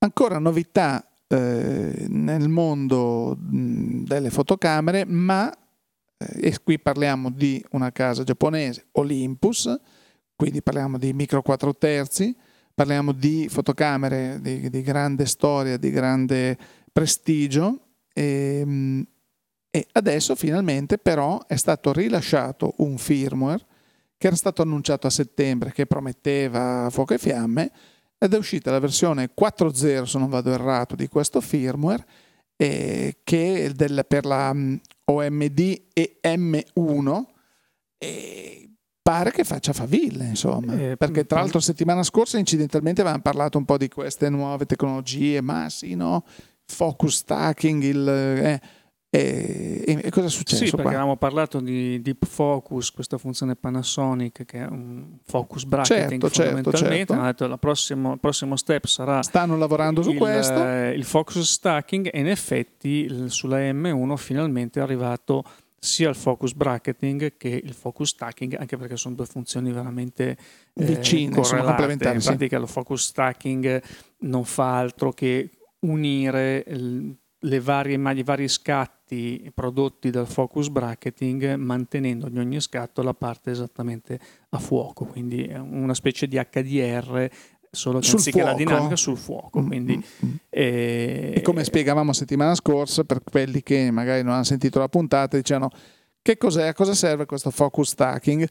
Ancora 0.00 0.38
novità 0.38 1.06
eh, 1.28 2.06
nel 2.08 2.48
mondo 2.48 3.36
delle 3.38 4.30
fotocamere, 4.30 5.04
ma 5.04 5.52
e 6.18 6.58
qui 6.62 6.78
parliamo 6.80 7.30
di 7.30 7.64
una 7.70 7.92
casa 7.92 8.24
giapponese, 8.24 8.86
Olympus, 8.92 9.74
quindi 10.34 10.62
parliamo 10.62 10.98
di 10.98 11.12
micro 11.12 11.42
4 11.42 11.76
terzi, 11.76 12.36
parliamo 12.74 13.12
di 13.12 13.48
fotocamere 13.48 14.38
di, 14.40 14.68
di 14.68 14.82
grande 14.82 15.26
storia, 15.26 15.76
di 15.76 15.90
grande 15.90 16.56
prestigio 16.92 17.86
e, 18.12 18.58
ehm, 18.60 19.06
e 19.70 19.86
adesso 19.92 20.34
finalmente 20.34 20.98
però 20.98 21.44
è 21.46 21.56
stato 21.56 21.92
rilasciato 21.92 22.74
un 22.78 22.98
firmware 22.98 23.66
che 24.16 24.26
era 24.28 24.36
stato 24.36 24.62
annunciato 24.62 25.06
a 25.06 25.10
settembre 25.10 25.72
che 25.72 25.86
prometteva 25.86 26.88
fuoco 26.90 27.14
e 27.14 27.18
fiamme 27.18 27.70
ed 28.18 28.34
è 28.34 28.36
uscita 28.36 28.70
la 28.70 28.80
versione 28.80 29.30
4.0 29.38 30.02
se 30.04 30.18
non 30.18 30.28
vado 30.28 30.52
errato 30.52 30.96
di 30.96 31.06
questo 31.06 31.40
firmware 31.40 32.06
eh, 32.56 33.18
che 33.22 33.72
del, 33.74 34.04
per 34.08 34.24
la 34.24 34.52
OMD 35.10 35.82
e 35.92 36.18
M1 36.22 37.22
e 37.98 38.70
pare 39.02 39.30
che 39.30 39.44
faccia 39.44 39.72
faville 39.72 40.24
insomma. 40.26 40.78
Eh, 40.78 40.96
perché 40.96 41.24
tra 41.24 41.40
l'altro 41.40 41.60
settimana 41.60 42.02
scorsa 42.02 42.38
incidentalmente 42.38 43.00
avevamo 43.00 43.22
parlato 43.22 43.56
un 43.56 43.64
po' 43.64 43.78
di 43.78 43.88
queste 43.88 44.28
nuove 44.28 44.66
tecnologie 44.66 45.40
ma 45.40 45.68
sì 45.70 45.94
no? 45.94 46.24
Focus 46.64 47.16
stacking 47.16 47.82
il, 47.82 48.08
eh, 48.08 48.60
E, 49.10 49.82
e, 49.86 50.10
cosa 50.10 50.26
è 50.26 50.30
successo? 50.30 50.64
Sì, 50.64 50.70
perché 50.70 50.82
qua? 50.82 50.90
avevamo 50.90 51.16
parlato 51.16 51.60
di 51.60 52.02
Deep 52.02 52.26
Focus, 52.26 52.90
questa 52.90 53.16
funzione 53.16 53.56
Panasonic 53.56 54.44
che 54.44 54.58
è 54.58 54.66
un 54.66 55.16
focus 55.24 55.64
bracketing 55.64 56.20
certo, 56.20 56.28
certo 56.30 56.52
fondamentalmente. 56.52 57.14
Certo, 57.14 57.24
certo. 57.24 57.44
il 57.44 57.58
prossimo, 57.58 58.16
prossimo, 58.18 58.56
step 58.56 58.84
sarà. 58.84 59.22
Stanno 59.22 59.56
lavorando 59.56 60.02
su 60.02 60.10
il, 60.10 60.18
questo. 60.18 60.62
il 60.62 61.04
focus 61.04 61.40
stacking, 61.40 62.10
e 62.12 62.18
in 62.18 62.28
effetti 62.28 63.30
sulla 63.30 63.58
M1 63.72 64.16
finalmente 64.16 64.78
è 64.78 64.82
arrivato 64.82 65.42
sia 65.80 66.10
il 66.10 66.16
focus 66.16 66.52
bracketing 66.52 67.36
che 67.38 67.48
il 67.48 67.72
focus 67.72 68.08
stacking, 68.10 68.56
anche 68.58 68.76
perché 68.76 68.98
sono 68.98 69.14
due 69.14 69.26
funzioni 69.26 69.72
veramente 69.72 70.36
eh, 70.74 70.84
vicine, 70.84 71.42
sono 71.44 71.62
complementari. 71.62 72.16
In 72.16 72.22
pratica, 72.22 72.56
sì. 72.56 72.60
lo 72.60 72.66
focus 72.66 73.06
stacking 73.06 73.82
non 74.18 74.44
fa 74.44 74.76
altro 74.76 75.12
che 75.12 75.48
unire 75.80 76.64
le 76.66 77.14
varie, 77.60 77.96
i 77.96 78.22
vari 78.22 78.48
scatti 78.48 79.50
prodotti 79.54 80.10
dal 80.10 80.26
focus 80.26 80.68
bracketing 80.68 81.54
mantenendo 81.54 82.28
in 82.28 82.38
ogni 82.38 82.60
scatto 82.60 83.02
la 83.02 83.14
parte 83.14 83.50
esattamente 83.50 84.18
a 84.50 84.58
fuoco, 84.58 85.04
quindi 85.04 85.50
una 85.54 85.94
specie 85.94 86.26
di 86.26 86.36
HDR 86.36 87.30
solo 87.70 87.98
che 87.98 88.06
sul 88.06 88.16
anziché 88.16 88.40
fuoco. 88.40 88.52
la 88.52 88.56
dinamica 88.56 88.96
sul 88.96 89.16
fuoco. 89.16 89.62
Quindi, 89.62 89.96
mm-hmm. 89.96 90.34
eh, 90.48 91.32
e 91.36 91.42
come 91.42 91.64
spiegavamo 91.64 92.12
settimana 92.12 92.54
scorsa, 92.54 93.04
per 93.04 93.22
quelli 93.22 93.62
che 93.62 93.90
magari 93.90 94.22
non 94.22 94.32
hanno 94.34 94.44
sentito 94.44 94.78
la 94.78 94.88
puntata, 94.88 95.36
dicevano 95.36 95.70
che 96.22 96.36
cos'è, 96.36 96.66
a 96.68 96.74
cosa 96.74 96.94
serve 96.94 97.26
questo 97.26 97.50
focus 97.50 97.90
stacking? 97.90 98.46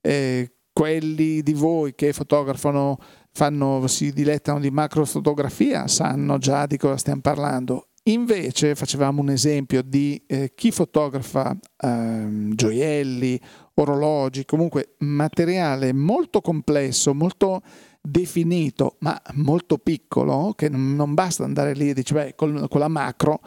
Eh, 0.00 0.52
quelli 0.72 1.42
di 1.42 1.54
voi 1.54 1.94
che 1.94 2.12
fotografano, 2.12 2.98
fanno, 3.32 3.86
si 3.86 4.12
dilettano 4.12 4.60
di 4.60 4.70
macrofotografia, 4.70 5.88
sanno 5.88 6.38
già 6.38 6.66
di 6.66 6.76
cosa 6.76 6.96
stiamo 6.96 7.20
parlando. 7.20 7.87
Invece 8.08 8.74
facevamo 8.74 9.20
un 9.20 9.28
esempio 9.28 9.82
di 9.82 10.22
eh, 10.26 10.52
chi 10.54 10.70
fotografa 10.70 11.54
eh, 11.78 12.48
gioielli, 12.54 13.38
orologi, 13.74 14.46
comunque 14.46 14.94
materiale 15.00 15.92
molto 15.92 16.40
complesso, 16.40 17.12
molto 17.12 17.60
definito, 18.00 18.96
ma 19.00 19.20
molto 19.34 19.76
piccolo, 19.76 20.54
che 20.56 20.70
non 20.70 21.12
basta 21.12 21.44
andare 21.44 21.74
lì 21.74 21.90
e 21.90 21.94
dici, 21.94 22.14
beh, 22.14 22.34
con, 22.34 22.66
con 22.70 22.80
la 22.80 22.88
macro, 22.88 23.40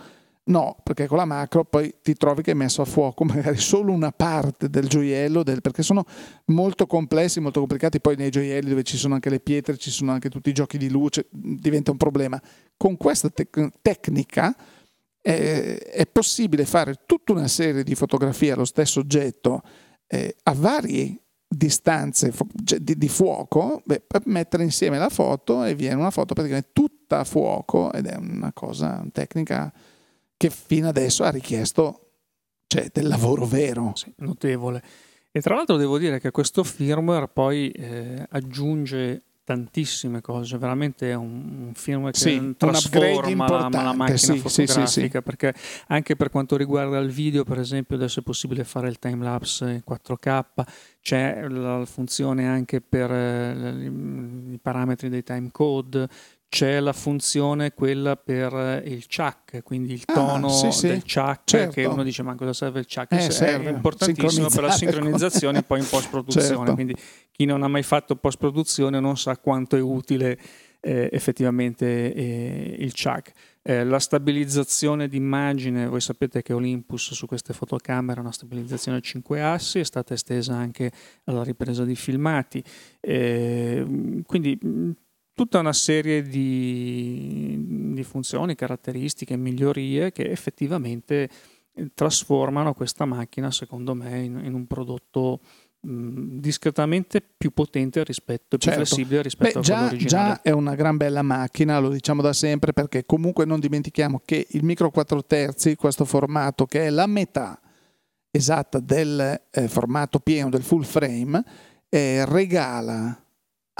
no, 0.45 0.77
perché 0.83 1.07
con 1.07 1.17
la 1.17 1.25
macro 1.25 1.63
poi 1.63 1.93
ti 2.01 2.13
trovi 2.13 2.41
che 2.41 2.51
hai 2.51 2.55
messo 2.55 2.81
a 2.81 2.85
fuoco 2.85 3.23
magari 3.25 3.57
solo 3.57 3.91
una 3.91 4.11
parte 4.11 4.69
del 4.69 4.87
gioiello, 4.87 5.43
del, 5.43 5.61
perché 5.61 5.83
sono 5.83 6.05
molto 6.45 6.87
complessi, 6.87 7.39
molto 7.39 7.59
complicati, 7.59 7.99
poi 7.99 8.15
nei 8.15 8.29
gioielli 8.29 8.69
dove 8.69 8.83
ci 8.83 8.97
sono 8.97 9.13
anche 9.13 9.29
le 9.29 9.39
pietre, 9.39 9.77
ci 9.77 9.91
sono 9.91 10.11
anche 10.11 10.29
tutti 10.29 10.49
i 10.49 10.53
giochi 10.53 10.77
di 10.77 10.89
luce, 10.89 11.27
diventa 11.31 11.91
un 11.91 11.97
problema. 11.97 12.41
Con 12.75 12.97
questa 12.97 13.29
te- 13.29 13.49
tecnica 13.81 14.55
eh, 15.21 15.77
è 15.77 16.07
possibile 16.07 16.65
fare 16.65 17.03
tutta 17.05 17.31
una 17.31 17.47
serie 17.47 17.83
di 17.83 17.95
fotografie 17.95 18.51
allo 18.51 18.65
stesso 18.65 18.99
oggetto 18.99 19.61
eh, 20.07 20.35
a 20.43 20.53
vari 20.53 21.19
distanze 21.53 22.33
cioè 22.63 22.79
di, 22.79 22.97
di 22.97 23.09
fuoco, 23.09 23.81
beh, 23.85 24.03
per 24.07 24.21
mettere 24.25 24.63
insieme 24.63 24.97
la 24.97 25.09
foto 25.09 25.65
e 25.65 25.75
viene 25.75 25.95
una 25.95 26.09
foto 26.09 26.33
praticamente 26.33 26.69
tutta 26.71 27.19
a 27.19 27.23
fuoco 27.25 27.91
ed 27.91 28.05
è 28.05 28.15
una 28.15 28.53
cosa 28.53 29.05
tecnica 29.11 29.71
che 30.41 30.49
fino 30.49 30.87
adesso 30.87 31.23
ha 31.23 31.29
richiesto 31.29 32.13
cioè, 32.65 32.89
del 32.91 33.07
lavoro 33.07 33.45
vero. 33.45 33.91
Sì, 33.93 34.11
notevole. 34.17 34.81
E 35.29 35.39
tra 35.39 35.53
l'altro 35.53 35.77
devo 35.77 35.99
dire 35.99 36.19
che 36.19 36.31
questo 36.31 36.63
firmware 36.63 37.27
poi 37.27 37.69
eh, 37.69 38.25
aggiunge 38.27 39.21
tantissime 39.43 40.19
cose, 40.21 40.57
veramente 40.57 41.11
è 41.11 41.13
un, 41.13 41.65
un 41.67 41.73
film 41.75 42.09
che 42.09 42.17
sì, 42.17 42.55
trasforma 42.57 43.47
la, 43.47 43.69
la, 43.69 43.93
macchina 43.93 44.17
sì, 44.17 44.37
fotografica 44.39 45.19
sì, 45.19 45.23
perché 45.23 45.53
anche 45.87 46.15
per 46.15 46.29
quanto 46.29 46.55
riguarda 46.55 46.97
il 46.99 47.09
video 47.09 47.43
per 47.43 47.59
esempio 47.59 47.97
adesso 47.97 48.21
è 48.21 48.23
possibile 48.23 48.63
fare 48.63 48.87
il 48.87 48.97
time 48.97 49.23
lapse 49.23 49.65
in 49.69 49.81
4K 49.87 50.43
c'è 51.01 51.47
la 51.49 51.83
funzione 51.85 52.47
anche 52.47 52.81
per 52.81 53.11
eh, 53.11 53.91
i 54.51 54.59
parametri 54.61 55.09
dei 55.09 55.23
time 55.23 55.49
code 55.51 56.07
c'è 56.51 56.81
la 56.81 56.91
funzione 56.91 57.73
quella 57.73 58.17
per 58.17 58.83
il 58.85 59.05
chuck, 59.07 59.63
quindi 59.63 59.93
il 59.93 60.03
ah, 60.07 60.13
tono 60.13 60.47
ah, 60.47 60.49
sì, 60.49 60.69
sì. 60.71 60.87
del 60.87 61.03
chuck, 61.03 61.43
certo. 61.45 61.71
che 61.71 61.85
uno 61.85 62.03
dice 62.03 62.23
ma 62.23 62.35
cosa 62.35 62.51
serve 62.51 62.81
il 62.81 62.87
chuck? 62.93 63.13
Eh, 63.13 63.31
serve. 63.31 63.69
È 63.69 63.71
importantissimo 63.71 64.49
per 64.49 64.63
la 64.63 64.71
sincronizzazione 64.71 65.63
poi 65.63 65.79
in 65.79 65.87
post-produzione, 65.87 66.47
certo. 66.47 66.73
quindi 66.73 66.93
chi 67.31 67.45
non 67.45 67.63
ha 67.63 67.69
mai 67.69 67.83
fatto 67.83 68.17
post-produzione 68.17 68.99
non 68.99 69.15
sa 69.15 69.37
quanto 69.37 69.77
è 69.77 69.79
utile 69.79 70.37
eh, 70.81 71.07
effettivamente 71.13 72.13
eh, 72.13 72.75
il 72.79 72.91
chuck. 72.91 73.31
Eh, 73.61 73.85
la 73.85 73.99
stabilizzazione 73.99 75.07
d'immagine, 75.07 75.87
voi 75.87 76.01
sapete 76.01 76.41
che 76.41 76.51
Olympus 76.51 77.13
su 77.13 77.27
queste 77.27 77.53
fotocamere 77.53 78.19
ha 78.19 78.23
una 78.23 78.33
stabilizzazione 78.33 78.97
a 78.97 79.01
5 79.01 79.41
assi, 79.41 79.79
è 79.79 79.85
stata 79.85 80.13
estesa 80.13 80.53
anche 80.53 80.91
alla 81.23 81.43
ripresa 81.43 81.85
di 81.85 81.95
filmati, 81.95 82.61
eh, 82.99 84.21
quindi 84.25 84.59
tutta 85.41 85.57
una 85.57 85.73
serie 85.73 86.21
di, 86.21 87.93
di 87.93 88.03
funzioni, 88.03 88.53
caratteristiche, 88.53 89.35
migliorie 89.35 90.11
che 90.11 90.29
effettivamente 90.29 91.29
eh, 91.73 91.89
trasformano 91.95 92.75
questa 92.75 93.05
macchina, 93.05 93.49
secondo 93.49 93.95
me, 93.95 94.21
in, 94.21 94.39
in 94.43 94.53
un 94.53 94.67
prodotto 94.67 95.39
mh, 95.79 96.37
discretamente 96.37 97.23
più 97.35 97.49
potente 97.53 98.03
rispetto, 98.03 98.57
più 98.57 98.59
certo. 98.59 98.85
flessibile 98.85 99.23
rispetto 99.23 99.53
Beh, 99.53 99.59
a 99.59 99.61
già, 99.63 99.73
quello 99.73 99.87
originale. 99.87 100.33
Già 100.35 100.41
è 100.43 100.51
una 100.51 100.75
gran 100.75 100.97
bella 100.97 101.23
macchina, 101.23 101.79
lo 101.79 101.89
diciamo 101.89 102.21
da 102.21 102.33
sempre, 102.33 102.71
perché 102.71 103.03
comunque 103.03 103.43
non 103.45 103.59
dimentichiamo 103.59 104.21
che 104.23 104.45
il 104.51 104.63
micro 104.63 104.91
4 104.91 105.25
terzi, 105.25 105.75
questo 105.75 106.05
formato 106.05 106.67
che 106.67 106.85
è 106.85 106.89
la 106.91 107.07
metà 107.07 107.59
esatta 108.29 108.79
del 108.79 109.41
eh, 109.49 109.67
formato 109.67 110.19
pieno 110.19 110.51
del 110.51 110.61
full 110.61 110.83
frame, 110.83 111.43
eh, 111.89 112.25
regala 112.25 113.25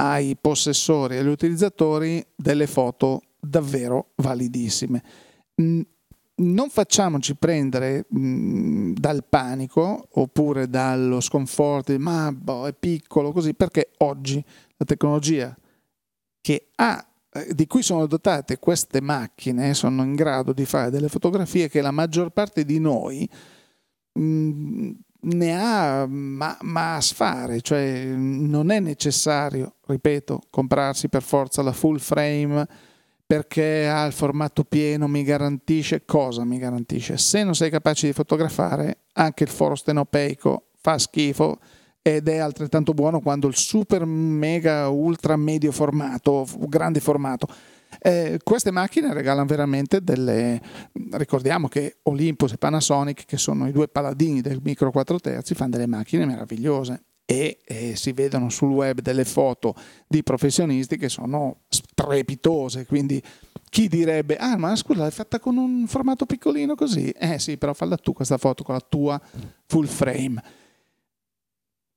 ai 0.01 0.35
possessori 0.35 1.15
e 1.15 1.19
agli 1.19 1.27
utilizzatori 1.27 2.25
delle 2.35 2.65
foto 2.65 3.21
davvero 3.39 4.13
validissime. 4.15 5.03
Non 5.55 6.69
facciamoci 6.69 7.35
prendere 7.35 8.05
mh, 8.09 8.19
mm, 8.19 8.93
dal 8.93 9.23
panico 9.27 10.07
oppure 10.13 10.67
dallo 10.67 11.19
sconforto, 11.19 11.97
ma 11.99 12.31
boh, 12.31 12.65
è 12.67 12.73
piccolo 12.73 13.31
così, 13.31 13.53
perché 13.53 13.91
oggi 13.99 14.43
la 14.77 14.85
tecnologia 14.85 15.55
ha, 16.75 17.07
eh, 17.31 17.53
di 17.53 17.67
cui 17.67 17.83
sono 17.83 18.07
dotate 18.07 18.57
queste 18.57 19.01
macchine 19.01 19.75
sono 19.75 20.03
in 20.03 20.15
grado 20.15 20.51
di 20.51 20.65
fare 20.65 20.89
delle 20.89 21.07
fotografie 21.07 21.69
che 21.69 21.81
la 21.81 21.91
maggior 21.91 22.31
parte 22.31 22.65
di 22.65 22.79
noi 22.79 23.29
mh, 24.13 24.23
mm, 24.23 24.91
ne 25.21 25.55
ha 25.55 26.05
ma, 26.07 26.57
ma, 26.61 26.95
a 26.95 27.01
sfare, 27.01 27.61
cioè 27.61 28.05
non 28.05 28.71
è 28.71 28.79
necessario, 28.79 29.75
ripeto, 29.85 30.43
comprarsi 30.49 31.09
per 31.09 31.21
forza 31.21 31.61
la 31.61 31.73
full 31.73 31.97
frame 31.97 32.67
perché 33.25 33.87
ha 33.87 34.05
il 34.05 34.11
formato 34.11 34.65
pieno, 34.65 35.07
mi 35.07 35.23
garantisce 35.23 36.03
cosa 36.03 36.43
mi 36.43 36.57
garantisce? 36.57 37.17
Se 37.17 37.43
non 37.43 37.55
sei 37.55 37.69
capace 37.69 38.07
di 38.07 38.13
fotografare, 38.13 39.03
anche 39.13 39.43
il 39.45 39.49
foro 39.49 39.75
stenopeico 39.75 40.71
fa 40.75 40.97
schifo 40.97 41.59
ed 42.01 42.27
è 42.27 42.37
altrettanto 42.37 42.93
buono 42.93 43.21
quando 43.21 43.47
il 43.47 43.55
super 43.55 44.05
mega 44.05 44.89
ultra 44.89 45.37
medio 45.37 45.71
formato, 45.71 46.45
grande 46.67 46.99
formato 46.99 47.47
eh, 47.99 48.39
queste 48.43 48.71
macchine 48.71 49.13
regalano 49.13 49.45
veramente 49.45 50.01
delle... 50.01 50.61
Ricordiamo 51.11 51.67
che 51.67 51.97
Olympus 52.03 52.53
e 52.53 52.57
Panasonic, 52.57 53.25
che 53.25 53.37
sono 53.37 53.67
i 53.67 53.71
due 53.71 53.87
paladini 53.87 54.41
del 54.41 54.59
micro 54.63 54.91
4 54.91 55.19
terzi, 55.19 55.53
fanno 55.53 55.71
delle 55.71 55.87
macchine 55.87 56.25
meravigliose 56.25 57.03
e 57.25 57.59
eh, 57.63 57.95
si 57.95 58.11
vedono 58.11 58.49
sul 58.49 58.71
web 58.71 58.99
delle 58.99 59.23
foto 59.23 59.73
di 60.07 60.21
professionisti 60.21 60.97
che 60.97 61.07
sono 61.07 61.61
strepitose, 61.69 62.85
quindi 62.85 63.21
chi 63.69 63.87
direbbe, 63.87 64.35
ah 64.35 64.57
ma 64.57 64.75
scusa 64.75 64.99
l'hai 64.99 65.11
fatta 65.11 65.39
con 65.39 65.55
un 65.55 65.87
formato 65.87 66.25
piccolino 66.25 66.75
così? 66.75 67.09
Eh 67.11 67.39
sì, 67.39 67.57
però 67.57 67.73
falla 67.73 67.95
tu 67.95 68.11
questa 68.11 68.37
foto 68.37 68.63
con 68.63 68.75
la 68.75 68.85
tua 68.87 69.21
full 69.65 69.85
frame. 69.85 70.43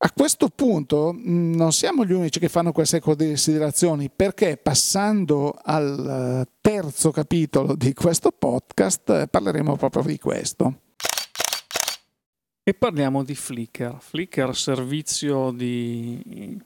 A 0.04 0.12
questo 0.12 0.50
punto 0.50 1.14
mm, 1.14 1.54
non 1.54 1.72
siamo 1.72 2.04
gli 2.04 2.12
unici 2.12 2.38
che 2.38 2.50
fanno 2.50 2.72
queste 2.72 3.00
considerazioni 3.00 4.10
perché 4.14 4.58
passando 4.58 5.56
al 5.62 6.44
eh, 6.46 6.52
terzo 6.60 7.10
capitolo 7.10 7.74
di 7.74 7.94
questo 7.94 8.30
podcast 8.30 9.08
eh, 9.08 9.28
parleremo 9.28 9.76
proprio 9.76 10.02
di 10.02 10.18
questo. 10.18 10.80
E 12.62 12.74
parliamo 12.74 13.24
di 13.24 13.34
Flickr. 13.34 13.96
Flickr 13.98 14.54
servizio 14.54 15.50
di 15.52 16.60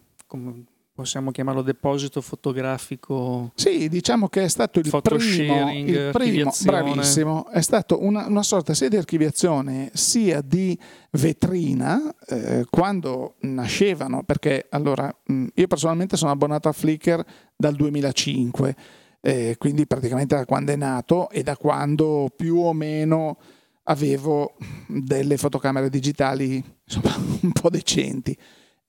possiamo 0.98 1.30
chiamarlo 1.30 1.62
deposito 1.62 2.20
fotografico. 2.20 3.52
Sì, 3.54 3.88
diciamo 3.88 4.28
che 4.28 4.42
è 4.42 4.48
stato 4.48 4.80
il 4.80 4.90
primo, 5.00 5.72
il 5.72 6.10
primo 6.10 6.52
bravissimo, 6.60 7.46
è 7.50 7.60
stato 7.60 8.02
una, 8.02 8.26
una, 8.26 8.42
sorta 8.42 8.74
sia 8.74 8.88
di 8.88 8.96
archiviazione 8.96 9.92
sia 9.94 10.40
di 10.40 10.76
vetrina 11.12 12.12
eh, 12.26 12.66
quando 12.68 13.36
nascevano, 13.42 14.24
perché 14.24 14.66
allora 14.70 15.16
mh, 15.26 15.46
io 15.54 15.66
personalmente 15.68 16.16
sono 16.16 16.32
abbonato 16.32 16.68
a 16.68 16.72
Flickr 16.72 17.24
dal 17.54 17.76
2005, 17.76 18.76
eh, 19.20 19.54
quindi 19.56 19.86
praticamente 19.86 20.34
da 20.34 20.46
quando 20.46 20.72
è 20.72 20.76
nato 20.76 21.30
e 21.30 21.44
da 21.44 21.56
quando 21.56 22.28
più 22.34 22.56
o 22.56 22.72
meno 22.72 23.38
avevo 23.84 24.56
delle 24.88 25.36
fotocamere 25.36 25.90
digitali 25.90 26.60
insomma, 26.82 27.14
un 27.42 27.52
po' 27.52 27.70
decenti. 27.70 28.36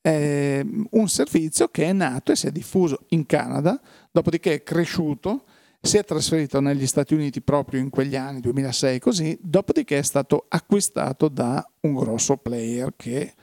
Eh, 0.02 0.66
un 0.92 1.10
servizio 1.10 1.68
che 1.68 1.86
è 1.86 1.94
nato 1.94 2.32
e 2.32 2.36
si 2.36 2.48
è 2.48 2.52
diffuso 2.52 3.06
in 3.10 3.26
Canada, 3.26 3.80
dopodiché 4.12 4.54
è 4.54 4.64
cresciuto, 4.64 5.44
si 5.82 5.98
è 5.98 6.04
trasferito 6.04 6.60
negli 6.60 6.88
Stati 6.88 7.14
Uniti 7.14 7.42
proprio 7.42 7.80
in 7.80 7.90
quegli 7.90 8.16
anni, 8.16 8.42
2006 8.42 9.00
così, 9.00 9.38
dopodiché 9.42 10.00
è 10.00 10.04
stato 10.04 10.46
acquistato 10.50 11.30
da 11.30 11.66
un 11.82 11.96
grosso 11.96 12.38
player 12.38 12.94
che, 12.96 13.34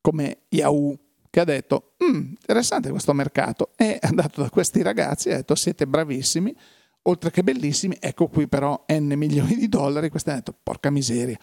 come 0.00 0.38
Yahoo, 0.48 0.98
che 1.28 1.40
ha 1.40 1.44
detto, 1.44 1.94
mm, 2.04 2.14
interessante 2.14 2.90
questo 2.90 3.12
mercato, 3.12 3.70
è 3.76 3.98
andato 4.00 4.40
da 4.40 4.50
questi 4.50 4.82
ragazzi 4.82 5.28
e 5.28 5.32
ha 5.32 5.36
detto 5.36 5.54
siete 5.54 5.86
bravissimi, 5.86 6.54
oltre 7.02 7.30
che 7.30 7.42
bellissimi, 7.42 7.96
ecco 8.00 8.28
qui 8.28 8.46
però 8.46 8.84
n 8.92 9.12
milioni 9.14 9.56
di 9.56 9.68
dollari, 9.68 10.10
questo 10.10 10.30
ha 10.30 10.34
detto 10.34 10.54
porca 10.62 10.90
miseria. 10.90 11.38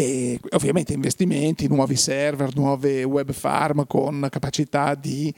E 0.00 0.38
ovviamente 0.50 0.92
investimenti, 0.92 1.66
nuovi 1.66 1.96
server, 1.96 2.54
nuove 2.54 3.02
web 3.02 3.32
farm 3.32 3.84
con 3.84 4.28
capacità 4.30 4.94
di 4.94 5.34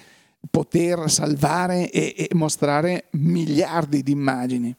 poter 0.50 1.10
salvare 1.10 1.90
e, 1.90 2.14
e 2.14 2.28
mostrare 2.34 3.06
miliardi 3.12 4.02
di 4.02 4.12
immagini. 4.12 4.76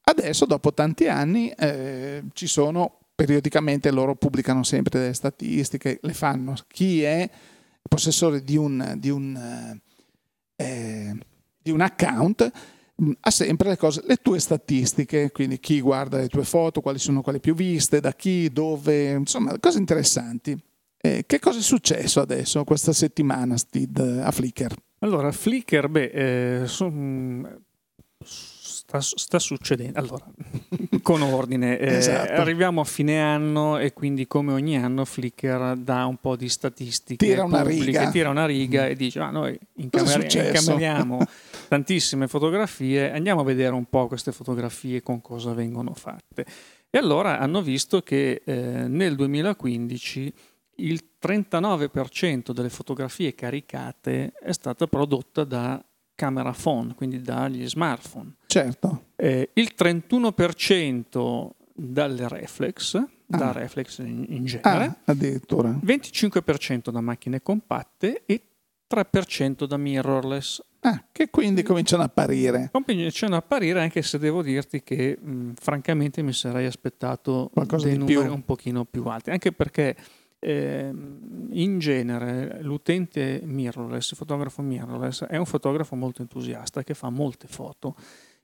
Adesso, 0.00 0.44
dopo 0.44 0.74
tanti 0.74 1.06
anni, 1.06 1.50
eh, 1.50 2.24
ci 2.32 2.48
sono 2.48 2.98
periodicamente, 3.14 3.92
loro 3.92 4.16
pubblicano 4.16 4.64
sempre 4.64 4.98
delle 4.98 5.14
statistiche, 5.14 6.00
le 6.02 6.12
fanno. 6.12 6.56
Chi 6.66 7.02
è 7.04 7.30
possessore 7.88 8.42
di 8.42 8.56
un, 8.56 8.96
di 8.98 9.10
un, 9.10 9.80
eh, 10.56 11.16
di 11.62 11.70
un 11.70 11.80
account 11.80 12.50
ha 13.20 13.30
sempre 13.30 13.68
le, 13.68 13.76
cose, 13.76 14.02
le 14.06 14.16
tue 14.16 14.38
statistiche, 14.38 15.30
quindi 15.30 15.58
chi 15.58 15.80
guarda 15.80 16.18
le 16.18 16.28
tue 16.28 16.44
foto, 16.44 16.80
quali 16.80 16.98
sono 16.98 17.20
quelle 17.20 17.40
più 17.40 17.54
viste, 17.54 18.00
da 18.00 18.12
chi, 18.12 18.50
dove, 18.50 19.10
insomma, 19.10 19.58
cose 19.58 19.78
interessanti. 19.78 20.58
Eh, 20.98 21.24
che 21.26 21.38
cosa 21.38 21.58
è 21.58 21.62
successo 21.62 22.20
adesso, 22.20 22.64
questa 22.64 22.92
settimana, 22.92 23.56
Steve, 23.56 24.22
a 24.22 24.30
Flickr? 24.30 24.74
Allora, 25.00 25.30
Flickr, 25.30 25.88
beh, 25.88 26.62
eh, 26.62 26.66
son, 26.66 27.64
sta, 28.24 29.00
sta, 29.00 29.38
succedendo. 29.38 29.98
Allora, 29.98 30.24
con 31.02 31.20
ordine, 31.20 31.78
eh, 31.78 31.96
esatto. 31.96 32.40
arriviamo 32.40 32.80
a 32.80 32.84
fine 32.84 33.20
anno 33.20 33.76
e 33.78 33.92
quindi 33.92 34.26
come 34.26 34.52
ogni 34.52 34.78
anno 34.78 35.04
Flickr 35.04 35.76
dà 35.76 36.06
un 36.06 36.16
po' 36.16 36.34
di 36.34 36.48
statistiche 36.48 37.24
tira 37.24 37.44
una 37.44 37.60
pubbliche, 37.60 37.84
riga, 37.84 38.10
tira 38.10 38.30
una 38.30 38.46
riga 38.46 38.86
e 38.86 38.96
dice, 38.96 39.18
ma 39.18 39.30
noi 39.30 39.58
incameriamo 39.74 41.18
tantissime 41.68 42.28
fotografie, 42.28 43.10
andiamo 43.12 43.40
a 43.40 43.44
vedere 43.44 43.74
un 43.74 43.84
po' 43.84 44.06
queste 44.06 44.32
fotografie 44.32 45.02
con 45.02 45.20
cosa 45.20 45.52
vengono 45.52 45.94
fatte. 45.94 46.44
E 46.90 46.98
allora 46.98 47.38
hanno 47.38 47.62
visto 47.62 48.00
che 48.00 48.42
eh, 48.44 48.54
nel 48.88 49.14
2015 49.16 50.32
il 50.76 51.02
39% 51.20 52.52
delle 52.52 52.68
fotografie 52.68 53.34
caricate 53.34 54.32
è 54.32 54.52
stata 54.52 54.86
prodotta 54.86 55.44
da 55.44 55.82
camera 56.14 56.52
phone, 56.52 56.94
quindi 56.94 57.20
dagli 57.20 57.68
smartphone. 57.68 58.34
Certo. 58.46 59.04
Eh, 59.16 59.50
il 59.52 59.72
31% 59.76 61.50
dalle 61.74 62.28
reflex, 62.28 62.94
ah. 62.94 63.08
da 63.26 63.52
reflex 63.52 63.98
in, 63.98 64.24
in 64.28 64.44
genere. 64.46 64.84
Ah, 64.84 64.96
addirittura. 65.04 65.70
25% 65.70 66.90
da 66.90 67.00
macchine 67.00 67.42
compatte 67.42 68.22
e 68.24 68.40
3% 68.92 69.66
da 69.66 69.76
mirrorless. 69.76 70.64
Ah, 70.86 71.04
che 71.10 71.30
quindi 71.30 71.64
cominciano 71.64 72.02
a 72.02 72.06
apparire. 72.06 72.70
Cominciano 72.70 73.34
a 73.34 73.38
apparire 73.38 73.80
anche 73.80 74.02
se 74.02 74.18
devo 74.18 74.40
dirti 74.40 74.84
che 74.84 75.18
mh, 75.20 75.54
francamente 75.58 76.22
mi 76.22 76.32
sarei 76.32 76.64
aspettato 76.66 77.50
Qualcosa 77.52 77.86
dei 77.88 77.98
numeri 77.98 78.20
più. 78.20 78.32
un 78.32 78.44
pochino 78.44 78.84
più 78.84 79.04
alti, 79.06 79.30
anche 79.30 79.50
perché 79.50 79.96
eh, 80.38 80.92
in 81.50 81.78
genere 81.80 82.62
l'utente 82.62 83.40
mirrorless, 83.42 84.12
il 84.12 84.16
fotografo 84.16 84.62
mirrorless, 84.62 85.24
è 85.24 85.36
un 85.36 85.46
fotografo 85.46 85.96
molto 85.96 86.22
entusiasta 86.22 86.84
che 86.84 86.94
fa 86.94 87.10
molte 87.10 87.48
foto 87.48 87.96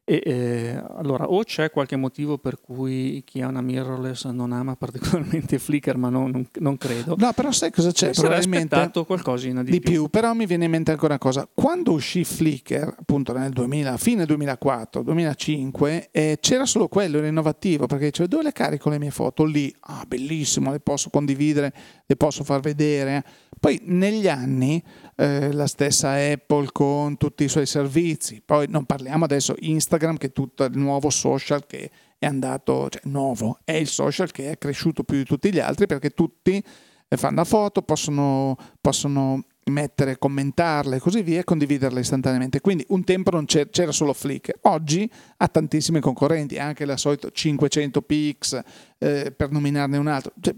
e, 0.05 0.21
eh, 0.25 0.83
allora, 0.97 1.31
o 1.31 1.45
c'è 1.45 1.71
qualche 1.71 1.95
motivo 1.95 2.37
per 2.37 2.61
cui 2.61 3.23
chi 3.25 3.41
ha 3.41 3.47
una 3.47 3.61
mirrorless 3.61 4.25
non 4.27 4.51
ama 4.51 4.75
particolarmente 4.77 5.61
Flickr, 5.61 5.97
ma 5.97 6.09
non, 6.09 6.31
non, 6.31 6.49
non 6.59 6.77
credo. 6.77 7.15
No, 7.17 7.33
però 7.33 7.53
sai 7.53 7.71
cosa 7.71 7.93
c'è? 7.93 8.11
Probabilmente 8.11 8.91
qualcosina 9.07 9.63
di, 9.63 9.71
di 9.71 9.81
più. 9.81 9.93
più. 9.93 10.09
Però 10.09 10.33
mi 10.33 10.47
viene 10.47 10.65
in 10.65 10.73
mente 10.73 10.91
ancora 10.91 11.15
una 11.15 11.23
cosa. 11.23 11.49
Quando 11.53 11.93
uscì 11.93 12.25
Flickr, 12.25 12.97
appunto 12.99 13.33
nel 13.33 13.53
2000, 13.53 13.97
fine 13.97 14.27
2004, 14.27 15.03
2005, 15.05 16.09
eh, 16.11 16.39
c'era 16.41 16.67
solo 16.67 16.89
quello, 16.89 17.19
era 17.19 17.29
innovativo, 17.29 17.87
perché 17.87 18.07
diceva 18.07 18.29
dove 18.29 18.43
le 18.43 18.53
carico 18.53 18.91
le 18.91 18.99
mie 18.99 19.11
foto? 19.13 19.45
Lì, 19.45 19.73
ah, 19.83 20.05
bellissimo, 20.07 20.73
le 20.73 20.81
posso 20.81 21.11
condividere, 21.11 21.73
le 22.07 22.17
posso 22.17 22.43
far 22.43 22.59
vedere. 22.59 23.25
Poi 23.61 23.81
negli 23.85 24.27
anni 24.27 24.83
eh, 25.15 25.53
la 25.53 25.69
stessa 25.69 26.15
Apple 26.15 26.71
con 26.73 27.17
tutti 27.17 27.45
i 27.45 27.49
suoi 27.49 27.67
servizi, 27.67 28.43
poi 28.45 28.67
non 28.69 28.85
parliamo 28.85 29.25
adesso 29.25 29.55
Instagram 29.57 29.91
che 29.97 30.27
è 30.27 30.33
tutto 30.33 30.65
il 30.65 30.77
nuovo 30.77 31.11
social 31.11 31.67
che 31.67 31.91
è 32.19 32.27
andato, 32.27 32.89
cioè 32.89 33.03
nuovo, 33.05 33.59
è 33.65 33.73
il 33.73 33.89
social 33.89 34.31
che 34.31 34.51
è 34.53 34.59
cresciuto 34.59 35.03
più 35.03 35.17
di 35.17 35.25
tutti 35.25 35.53
gli 35.53 35.59
altri 35.59 35.87
perché 35.87 36.11
tutti 36.11 36.63
eh, 37.09 37.17
fanno 37.17 37.37
la 37.37 37.45
foto, 37.45 37.83
possono, 37.83 38.57
possono 38.81 39.45
mettere, 39.65 40.19
commentarle 40.19 40.97
e 40.97 40.99
così 40.99 41.23
via 41.23 41.41
e 41.41 41.45
condividerle 41.45 42.01
istantaneamente. 42.01 42.61
Quindi 42.61 42.85
un 42.89 43.05
tempo 43.05 43.31
non 43.31 43.45
c'era, 43.45 43.69
c'era 43.71 43.93
solo 43.93 44.13
Flickr, 44.13 44.59
oggi 44.63 45.11
ha 45.37 45.49
tantissimi 45.49 46.01
concorrenti, 46.01 46.59
anche 46.59 46.85
la 46.85 46.97
solita 46.97 47.29
500 47.31 48.03
px 48.03 48.61
eh, 48.99 49.33
per 49.33 49.51
nominarne 49.51 49.99
un 49.99 50.07
altro, 50.07 50.33
cioè, 50.41 50.55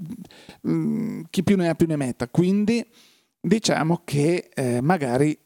mh, 0.60 0.70
mm, 0.70 1.20
chi 1.30 1.42
più 1.42 1.56
ne 1.56 1.68
ha 1.68 1.74
più 1.74 1.86
ne 1.86 1.96
metta. 1.96 2.28
Quindi 2.28 2.86
diciamo 3.40 4.02
che 4.04 4.48
eh, 4.54 4.80
magari 4.80 5.38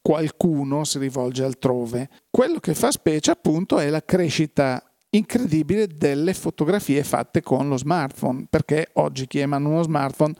qualcuno 0.00 0.84
si 0.84 0.98
rivolge 0.98 1.44
altrove. 1.44 2.08
Quello 2.30 2.58
che 2.60 2.74
fa 2.74 2.90
specie 2.90 3.30
appunto 3.30 3.78
è 3.78 3.88
la 3.88 4.04
crescita 4.04 4.82
incredibile 5.10 5.86
delle 5.86 6.34
fotografie 6.34 7.02
fatte 7.02 7.40
con 7.42 7.68
lo 7.68 7.76
smartphone, 7.76 8.46
perché 8.48 8.90
oggi 8.94 9.26
chi 9.26 9.38
emana 9.38 9.68
uno 9.68 9.82
smartphone 9.82 10.34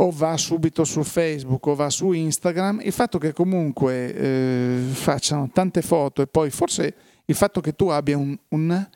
o 0.00 0.10
va 0.10 0.36
subito 0.36 0.84
su 0.84 1.02
Facebook 1.02 1.66
o 1.66 1.74
va 1.74 1.90
su 1.90 2.12
Instagram, 2.12 2.80
il 2.82 2.92
fatto 2.92 3.18
che 3.18 3.32
comunque 3.32 4.14
eh, 4.14 4.78
facciano 4.92 5.50
tante 5.52 5.82
foto 5.82 6.22
e 6.22 6.26
poi 6.28 6.50
forse 6.50 6.94
il 7.24 7.34
fatto 7.34 7.60
che 7.60 7.74
tu 7.74 7.88
abbia 7.88 8.16
un, 8.16 8.36
un 8.50 8.88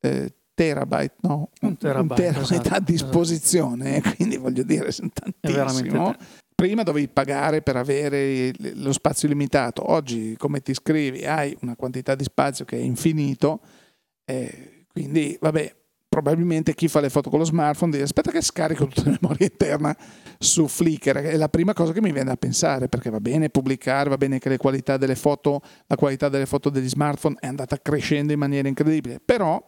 eh, 0.00 0.34
terabyte, 0.54 1.16
no? 1.20 1.50
Un 1.60 1.76
terabyte, 1.76 2.00
un 2.00 2.32
terabyte 2.32 2.54
esatto, 2.54 2.74
a 2.74 2.80
disposizione, 2.80 3.96
esatto. 3.98 4.16
quindi 4.16 4.36
voglio 4.38 4.62
dire, 4.62 4.90
sono 4.92 5.10
tantissimo. 5.12 6.14
Prima 6.56 6.82
dovevi 6.82 7.08
pagare 7.08 7.60
per 7.60 7.76
avere 7.76 8.50
lo 8.76 8.90
spazio 8.90 9.28
limitato, 9.28 9.90
oggi 9.90 10.36
come 10.38 10.62
ti 10.62 10.72
scrivi 10.72 11.26
hai 11.26 11.54
una 11.60 11.76
quantità 11.76 12.14
di 12.14 12.24
spazio 12.24 12.64
che 12.64 12.78
è 12.78 12.80
infinito, 12.80 13.60
eh, 14.24 14.86
quindi 14.90 15.36
vabbè, 15.38 15.76
probabilmente 16.08 16.72
chi 16.72 16.88
fa 16.88 17.00
le 17.00 17.10
foto 17.10 17.28
con 17.28 17.40
lo 17.40 17.44
smartphone 17.44 17.90
dice 17.90 18.04
aspetta 18.04 18.30
che 18.30 18.40
scarico 18.40 18.86
tutta 18.86 19.10
la 19.10 19.18
memoria 19.20 19.46
interna 19.46 19.94
su 20.38 20.66
Flickr, 20.66 21.18
è 21.18 21.36
la 21.36 21.50
prima 21.50 21.74
cosa 21.74 21.92
che 21.92 22.00
mi 22.00 22.10
viene 22.10 22.30
da 22.30 22.36
pensare, 22.38 22.88
perché 22.88 23.10
va 23.10 23.20
bene 23.20 23.50
pubblicare, 23.50 24.08
va 24.08 24.16
bene 24.16 24.38
che 24.38 24.56
qualità 24.56 24.96
foto, 25.14 25.60
la 25.86 25.96
qualità 25.96 26.30
delle 26.30 26.46
foto 26.46 26.70
degli 26.70 26.88
smartphone 26.88 27.36
è 27.38 27.48
andata 27.48 27.76
crescendo 27.76 28.32
in 28.32 28.38
maniera 28.38 28.66
incredibile, 28.66 29.20
però 29.22 29.62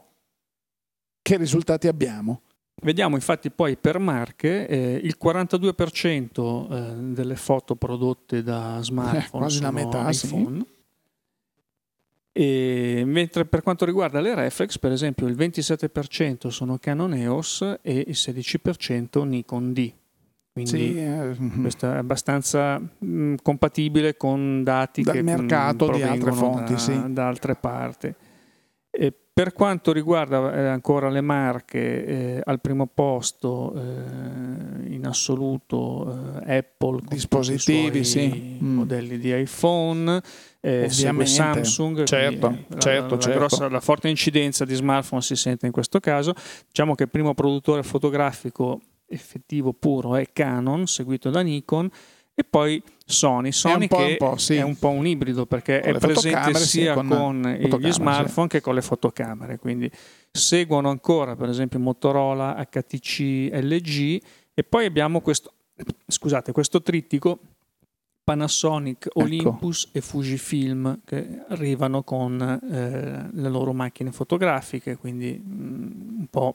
che 1.21 1.37
risultati 1.37 1.87
abbiamo? 1.87 2.45
Vediamo 2.81 3.17
infatti 3.17 3.51
poi 3.51 3.77
per 3.77 3.99
marche 3.99 4.67
eh, 4.69 5.01
il 5.03 5.17
42% 5.21 6.71
eh, 6.71 7.13
delle 7.13 7.37
foto 7.37 7.75
prodotte 7.75 8.43
da 8.43 8.79
smartphone 8.81 9.25
eh, 9.25 9.31
quasi 9.31 9.61
la 9.61 9.71
metà, 9.71 10.09
iPhone. 10.09 10.59
Sì. 10.59 10.77
E 12.33 13.03
mentre 13.05 13.47
per 13.47 13.63
quanto 13.63 13.85
riguarda 13.85 14.21
le 14.21 14.33
reflex, 14.35 14.79
per 14.79 14.93
esempio, 14.93 15.27
il 15.27 15.35
27% 15.35 16.49
sono 16.49 16.79
Canon 16.79 17.15
EOS 17.15 17.79
e 17.83 18.05
il 18.07 18.15
16% 18.15 19.25
Nikon 19.27 19.73
D. 19.73 19.93
Quindi 20.53 20.71
sì, 20.71 20.99
eh, 20.99 21.37
questo 21.61 21.87
è 21.87 21.97
abbastanza 21.97 22.79
mh, 22.79 23.07
mm, 23.07 23.35
compatibile 23.43 24.17
con 24.17 24.63
dati 24.63 25.03
dal 25.03 25.15
che 25.15 25.23
mercato 25.23 25.91
di 25.91 26.03
altre 26.03 26.33
fonti, 26.33 26.73
da, 26.73 26.79
sì. 26.79 27.13
da 27.13 27.27
altre 27.27 27.57
parti. 27.57 28.15
E 28.91 29.13
per 29.39 29.53
quanto 29.53 29.93
riguarda 29.93 30.53
eh, 30.53 30.67
ancora 30.67 31.09
le 31.09 31.21
marche, 31.21 32.05
eh, 32.05 32.41
al 32.43 32.61
primo 32.61 32.89
posto 32.89 33.73
eh, 33.73 34.93
in 34.93 35.07
assoluto 35.07 36.41
eh, 36.45 36.57
Apple 36.57 37.03
dispositivi, 37.07 38.03
sì. 38.03 38.59
Mm. 38.61 38.75
modelli 38.75 39.15
mm. 39.15 39.21
di 39.21 39.41
iPhone, 39.41 40.21
eh, 40.59 40.89
Samsung, 40.91 42.03
certo, 42.03 42.49
la, 42.49 42.81
certo, 42.81 43.15
la, 43.15 43.21
certo. 43.21 43.39
Grossa, 43.39 43.69
la 43.69 43.79
forte 43.79 44.09
incidenza 44.09 44.65
di 44.65 44.75
smartphone 44.75 45.23
si 45.23 45.37
sente 45.37 45.67
in 45.67 45.73
questo 45.73 46.01
caso. 46.01 46.35
Diciamo 46.67 46.97
che 46.97 47.05
il 47.05 47.09
primo 47.09 47.33
produttore 47.35 47.85
fotografico 47.85 48.81
effettivo 49.07 49.73
puro 49.73 50.17
è 50.17 50.33
Canon, 50.33 50.89
seguito 50.89 51.31
da 51.31 51.43
Nikon, 51.43 51.89
e 52.35 52.43
poi 52.43 52.83
Sony. 53.11 53.53
Sony 53.53 53.89
è 53.89 53.95
un 53.95 54.07
che 54.07 54.17
po', 54.19 54.37
sì. 54.37 54.57
è 54.57 54.63
un 54.63 54.77
po' 54.77 54.91
un 54.91 55.07
ibrido 55.07 55.47
perché 55.47 55.81
con 55.81 55.95
è 55.95 55.99
presente 55.99 56.55
sia 56.59 56.93
con, 56.93 57.09
con 57.09 57.81
gli 57.81 57.91
smartphone 57.91 58.49
sì. 58.51 58.57
che 58.57 58.61
con 58.61 58.75
le 58.75 58.83
fotocamere. 58.83 59.59
Quindi 59.59 59.91
seguono 60.31 60.91
ancora, 60.91 61.35
per 61.35 61.49
esempio, 61.49 61.79
Motorola, 61.79 62.55
HTC, 62.71 63.51
LG 63.53 64.23
e 64.53 64.63
poi 64.63 64.85
abbiamo 64.85 65.23
questo, 65.23 65.53
scusate, 66.07 66.53
questo 66.53 66.83
trittico 66.83 67.39
Panasonic, 68.29 69.07
ecco. 69.07 69.23
Olympus 69.23 69.87
ecco. 69.87 69.97
e 69.97 70.01
Fujifilm 70.03 71.01
che 71.03 71.45
arrivano 71.49 72.03
con 72.03 72.39
eh, 72.43 73.29
le 73.33 73.49
loro 73.49 73.73
macchine 73.73 74.13
fotografiche, 74.13 74.97
quindi 74.97 75.33
mh, 75.43 75.53
mm, 75.55 76.19
un 76.19 76.27
po' 76.29 76.53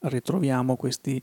ritroviamo 0.00 0.74
questi, 0.74 1.22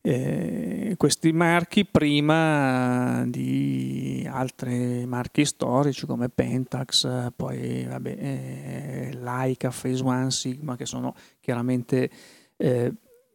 eh, 0.00 0.94
questi 0.96 1.32
marchi 1.32 1.84
prima 1.84 3.24
di 3.26 4.26
altri 4.30 5.04
marchi 5.06 5.44
storici 5.44 6.06
come 6.06 6.28
Pentax, 6.28 7.32
poi 7.34 7.84
vabbè, 7.84 8.16
eh, 8.18 9.18
Leica, 9.20 9.70
Phase 9.70 10.02
One, 10.02 10.30
Sigma, 10.30 10.76
che 10.76 10.86
sono 10.86 11.14
chiaramente 11.40 12.10
eh, 12.56 12.92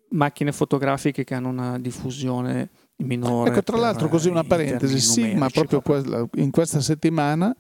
macchine 0.10 0.52
fotografiche 0.52 1.24
che 1.24 1.34
hanno 1.34 1.50
una 1.50 1.80
diffusione 1.80 2.70
minore. 2.98 3.52
Ecco, 3.52 3.64
tra 3.64 3.78
l'altro, 3.78 4.08
così 4.08 4.30
una 4.30 4.44
parentesi: 4.44 5.00
Sigma, 5.00 5.50
proprio 5.50 6.30
in 6.36 6.52
questa 6.52 6.82
settimana, 6.82 7.56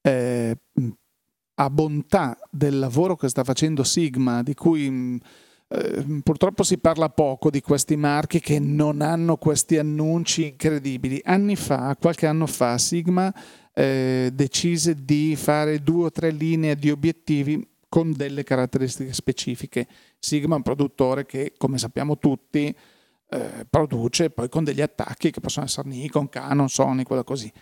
eh, 0.00 0.56
a 1.54 1.70
bontà 1.70 2.38
del 2.50 2.78
lavoro 2.78 3.16
che 3.16 3.28
sta 3.28 3.44
facendo 3.44 3.82
Sigma, 3.84 4.42
di 4.42 4.54
cui 4.54 5.20
eh, 5.68 6.20
purtroppo 6.22 6.62
si 6.62 6.78
parla 6.78 7.08
poco 7.08 7.50
di 7.50 7.60
questi 7.60 7.96
marchi 7.96 8.40
che 8.40 8.58
non 8.58 9.00
hanno 9.00 9.36
questi 9.36 9.78
annunci 9.78 10.48
incredibili. 10.48 11.20
Anni 11.24 11.56
fa, 11.56 11.96
qualche 11.98 12.26
anno 12.26 12.46
fa, 12.46 12.78
Sigma 12.78 13.32
eh, 13.72 14.30
decise 14.32 15.04
di 15.04 15.34
fare 15.36 15.82
due 15.82 16.04
o 16.04 16.10
tre 16.10 16.30
linee 16.30 16.76
di 16.76 16.90
obiettivi 16.90 17.66
con 17.88 18.12
delle 18.12 18.44
caratteristiche 18.44 19.12
specifiche. 19.12 19.86
Sigma 20.18 20.54
è 20.54 20.56
un 20.56 20.62
produttore 20.62 21.26
che, 21.26 21.54
come 21.56 21.78
sappiamo 21.78 22.18
tutti, 22.18 22.74
eh, 23.28 23.66
produce 23.68 24.30
poi 24.30 24.48
con 24.48 24.64
degli 24.64 24.80
attacchi 24.80 25.30
che 25.30 25.40
possono 25.40 25.66
essere 25.66 25.88
Nikon, 25.88 26.28
Canon, 26.28 26.68
Sony, 26.68 27.02
quello 27.02 27.24
così. 27.24 27.52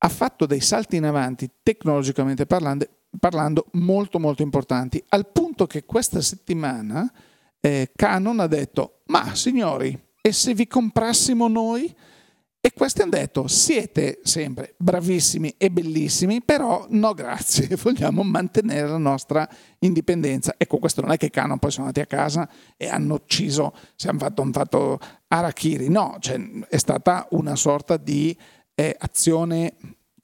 Ha 0.00 0.08
fatto 0.08 0.46
dei 0.46 0.60
salti 0.60 0.96
in 0.96 1.04
avanti 1.04 1.50
tecnologicamente 1.62 2.46
parlando, 2.46 2.86
parlando 3.18 3.66
molto 3.72 4.18
molto 4.18 4.42
importanti, 4.42 5.02
al 5.08 5.30
punto 5.30 5.66
che 5.66 5.84
questa 5.84 6.20
settimana 6.20 7.10
eh, 7.60 7.90
Canon 7.94 8.40
ha 8.40 8.46
detto, 8.46 9.02
ma 9.06 9.34
signori, 9.34 9.98
e 10.20 10.32
se 10.32 10.54
vi 10.54 10.66
comprassimo 10.66 11.48
noi? 11.48 11.94
E 12.60 12.72
questi 12.72 13.02
hanno 13.02 13.12
detto, 13.12 13.46
siete 13.46 14.18
sempre 14.24 14.74
bravissimi 14.78 15.54
e 15.56 15.70
bellissimi, 15.70 16.42
però 16.42 16.86
no 16.90 17.14
grazie, 17.14 17.76
vogliamo 17.80 18.22
mantenere 18.22 18.88
la 18.88 18.98
nostra 18.98 19.48
indipendenza. 19.78 20.54
Ecco, 20.58 20.78
questo 20.78 21.00
non 21.00 21.12
è 21.12 21.16
che 21.16 21.30
Canon 21.30 21.58
poi 21.58 21.70
sono 21.70 21.86
andati 21.86 22.04
a 22.04 22.16
casa 22.16 22.48
e 22.76 22.88
hanno 22.88 23.14
ucciso, 23.14 23.74
si 23.94 24.08
hanno 24.08 24.18
fatto, 24.18 24.42
hanno 24.42 24.52
fatto 24.52 24.98
Arachiri, 25.28 25.88
no, 25.88 26.16
cioè, 26.18 26.38
è 26.68 26.76
stata 26.76 27.28
una 27.30 27.54
sorta 27.54 27.96
di 27.96 28.36
eh, 28.74 28.94
azione 28.98 29.76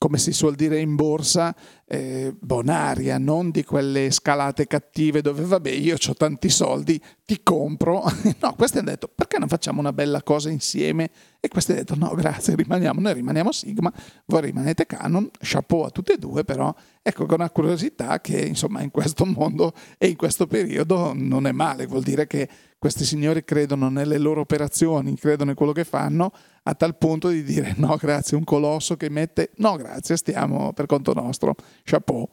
come 0.04 0.18
si 0.18 0.32
suol 0.32 0.54
dire 0.54 0.80
in 0.80 0.96
borsa, 0.96 1.54
eh, 1.86 2.34
bonaria, 2.38 3.18
non 3.18 3.50
di 3.50 3.64
quelle 3.64 4.10
scalate 4.10 4.66
cattive 4.66 5.20
dove 5.20 5.44
vabbè 5.44 5.70
io 5.70 5.94
ho 5.94 6.14
tanti 6.14 6.48
soldi, 6.48 7.00
ti 7.24 7.40
compro. 7.42 8.04
no, 8.40 8.54
questi 8.54 8.78
hanno 8.78 8.90
detto 8.90 9.08
perché 9.14 9.38
non 9.38 9.48
facciamo 9.48 9.80
una 9.80 9.92
bella 9.92 10.22
cosa 10.22 10.50
insieme? 10.50 11.10
E 11.40 11.48
questi 11.48 11.72
hanno 11.72 11.80
detto 11.80 11.96
no 11.96 12.14
grazie, 12.14 12.54
rimaniamo, 12.54 13.00
noi 13.00 13.14
rimaniamo 13.14 13.52
Sigma, 13.52 13.92
voi 14.26 14.40
rimanete 14.42 14.86
Canon, 14.86 15.30
chapeau 15.38 15.82
a 15.82 15.90
tutti 15.90 16.12
e 16.12 16.18
due, 16.18 16.44
però 16.44 16.74
ecco 17.02 17.26
con 17.26 17.40
una 17.40 17.50
curiosità 17.50 18.20
che 18.20 18.40
insomma 18.40 18.80
in 18.80 18.90
questo 18.90 19.24
mondo 19.26 19.72
e 19.98 20.08
in 20.08 20.16
questo 20.16 20.46
periodo 20.46 21.12
non 21.14 21.46
è 21.46 21.52
male, 21.52 21.86
vuol 21.86 22.02
dire 22.02 22.26
che 22.26 22.48
questi 22.78 23.04
signori 23.06 23.44
credono 23.44 23.88
nelle 23.88 24.18
loro 24.18 24.42
operazioni, 24.42 25.16
credono 25.16 25.50
in 25.50 25.56
quello 25.56 25.72
che 25.72 25.84
fanno, 25.84 26.32
a 26.64 26.74
tal 26.74 26.96
punto 26.98 27.28
di 27.28 27.42
dire 27.42 27.72
no 27.78 27.96
grazie, 27.96 28.36
un 28.36 28.44
colosso 28.44 28.96
che 28.96 29.08
mette 29.08 29.52
no 29.56 29.76
grazie, 29.76 30.16
stiamo 30.16 30.72
per 30.74 30.84
conto 30.84 31.14
nostro, 31.14 31.54
chapeau. 31.84 32.28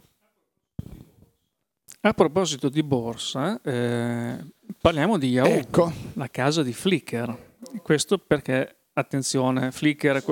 A 2.03 2.13
proposito 2.13 2.69
di 2.69 2.81
borsa, 2.81 3.61
eh, 3.61 4.37
parliamo 4.81 5.19
di 5.19 5.29
Yahoo, 5.29 5.51
ecco. 5.51 5.91
la 6.13 6.29
casa 6.29 6.63
di 6.63 6.73
Flickr. 6.73 7.49
Questo 7.83 8.17
perché, 8.17 8.77
attenzione, 8.93 9.71
Flickr 9.71 10.23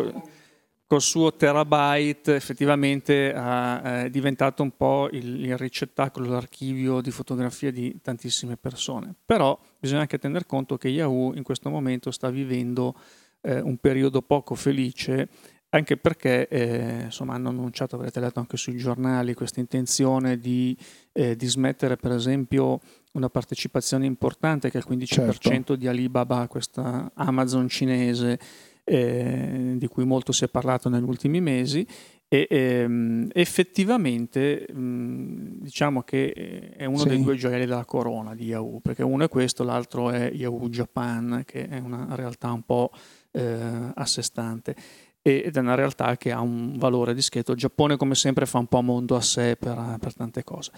col 0.90 1.02
suo 1.04 1.36
terabyte 1.36 2.34
effettivamente 2.34 3.32
è 3.32 4.10
diventato 4.10 4.64
un 4.64 4.76
po' 4.76 5.08
il, 5.12 5.46
il, 5.46 5.56
ricettacolo, 5.56 6.32
l'archivio 6.32 7.00
di 7.00 7.12
fotografia 7.12 7.72
di 7.72 8.02
tantissime 8.02 8.58
persone. 8.58 9.14
Però 9.24 9.56
bisogna 9.78 10.02
anche 10.02 10.18
tener 10.18 10.48
conto 10.48 10.78
che 10.78 10.88
Yahoo 10.88 11.36
in 11.36 11.44
questo 11.44 11.70
momento 11.70 12.10
sta 12.10 12.32
vivendo 12.32 12.96
eh, 13.42 13.60
un 13.60 13.78
periodo 13.78 14.24
poco 14.24 14.56
felice 14.56 15.30
anche 15.70 15.98
perché 15.98 16.48
eh, 16.48 17.02
insomma, 17.06 17.34
hanno 17.36 17.50
annunciato, 17.50 17.96
avrete 17.96 18.20
letto 18.20 18.40
anche 18.40 18.58
sui 18.58 18.78
giornali, 18.78 19.34
questa 19.34 19.60
intenzione 19.60 20.40
di, 20.40 20.76
eh, 21.12 21.36
di, 21.36 21.46
smettere 21.46 21.96
per 21.96 22.12
esempio 22.12 22.80
una 23.14 23.30
partecipazione 23.30 24.06
importante 24.06 24.72
che 24.72 24.80
è 24.80 24.82
il 24.86 24.98
15% 24.98 25.36
certo. 25.40 25.76
di 25.76 25.88
Alibaba, 25.88 26.48
questa 26.48 27.12
Amazon 27.14 27.68
cinese, 27.68 28.40
eh, 28.84 29.74
di 29.76 29.88
cui 29.88 30.06
molto 30.06 30.32
si 30.32 30.46
è 30.46 30.48
parlato 30.48 30.90
negli 30.90 31.04
ultimi 31.04 31.40
mesi 31.40 31.86
e 32.32 32.48
ehm, 32.50 33.30
effettivamente 33.34 34.68
mh, 34.72 35.62
diciamo 35.62 36.02
che 36.04 36.74
è 36.76 36.86
uno 36.86 37.00
sì. 37.00 37.10
dei 37.10 37.22
due 37.22 37.36
gioielli 37.36 37.66
della 37.66 37.86
corona 37.86 38.34
di 38.34 38.46
Yahoo, 38.46 38.80
perché 38.80 39.04
uno 39.04 39.26
è 39.26 39.30
questo, 39.30 39.64
l'altro 39.64 40.10
è 40.10 40.32
Yahoo 40.34 40.70
Japan, 40.70 41.44
che 41.46 41.68
è 41.68 41.78
una 41.80 42.08
realtà 42.12 42.52
un 42.52 42.64
po' 42.64 42.92
eh, 43.32 43.92
a 43.94 44.06
sé 44.06 44.22
stante 44.24 44.76
ed 45.22 45.56
è 45.56 45.60
una 45.60 45.76
realtà 45.76 46.16
che 46.18 46.32
ha 46.32 46.40
un 46.40 46.78
valore 46.78 47.14
discreto. 47.14 47.52
Il 47.52 47.58
Giappone, 47.58 47.98
come 47.98 48.16
sempre, 48.16 48.46
fa 48.46 48.58
un 48.60 48.68
po' 48.68 48.82
mondo 48.82 49.16
a 49.16 49.22
sé 49.22 49.58
per, 49.58 49.98
per 50.00 50.14
tante 50.14 50.44
cose. 50.44 50.72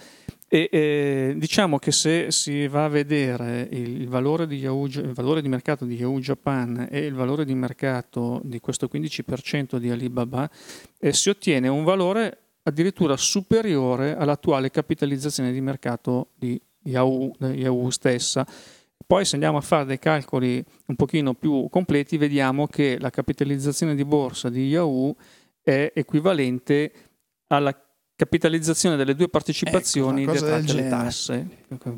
E 0.48 0.68
eh, 0.70 1.34
diciamo 1.36 1.78
che 1.78 1.92
se 1.92 2.30
si 2.30 2.66
va 2.66 2.84
a 2.84 2.88
vedere 2.88 3.68
il, 3.70 4.08
valore 4.08 4.46
di 4.46 4.56
Yahoo, 4.56 4.86
il 4.86 5.12
valore 5.12 5.40
di 5.40 5.48
mercato 5.48 5.84
di 5.84 5.94
Yahoo 5.94 6.18
Japan 6.18 6.88
e 6.90 7.06
il 7.06 7.14
valore 7.14 7.44
di 7.44 7.54
mercato 7.54 8.40
di 8.44 8.60
questo 8.60 8.88
15% 8.92 9.76
di 9.76 9.90
Alibaba, 9.90 10.50
eh, 10.98 11.12
si 11.12 11.30
ottiene 11.30 11.68
un 11.68 11.84
valore 11.84 12.38
addirittura 12.64 13.16
superiore 13.16 14.16
all'attuale 14.16 14.70
capitalizzazione 14.70 15.52
di 15.52 15.60
mercato 15.60 16.30
di 16.34 16.60
Yahoo, 16.84 17.32
Yahoo 17.38 17.90
stessa 17.90 18.46
poi 19.06 19.24
se 19.24 19.34
andiamo 19.34 19.58
a 19.58 19.60
fare 19.60 19.84
dei 19.84 19.98
calcoli 19.98 20.64
un 20.86 20.96
pochino 20.96 21.34
più 21.34 21.68
completi 21.68 22.16
vediamo 22.16 22.66
che 22.66 22.98
la 22.98 23.10
capitalizzazione 23.10 23.94
di 23.94 24.04
borsa 24.04 24.48
di 24.48 24.68
Yahoo 24.68 25.14
è 25.62 25.92
equivalente 25.94 26.92
alla 27.48 27.76
capitalizzazione 28.14 28.96
delle 28.96 29.14
due 29.14 29.28
partecipazioni 29.28 30.22
ecco, 30.22 30.32
detratte 30.32 30.72
le 30.74 30.88
tasse. 30.88 31.48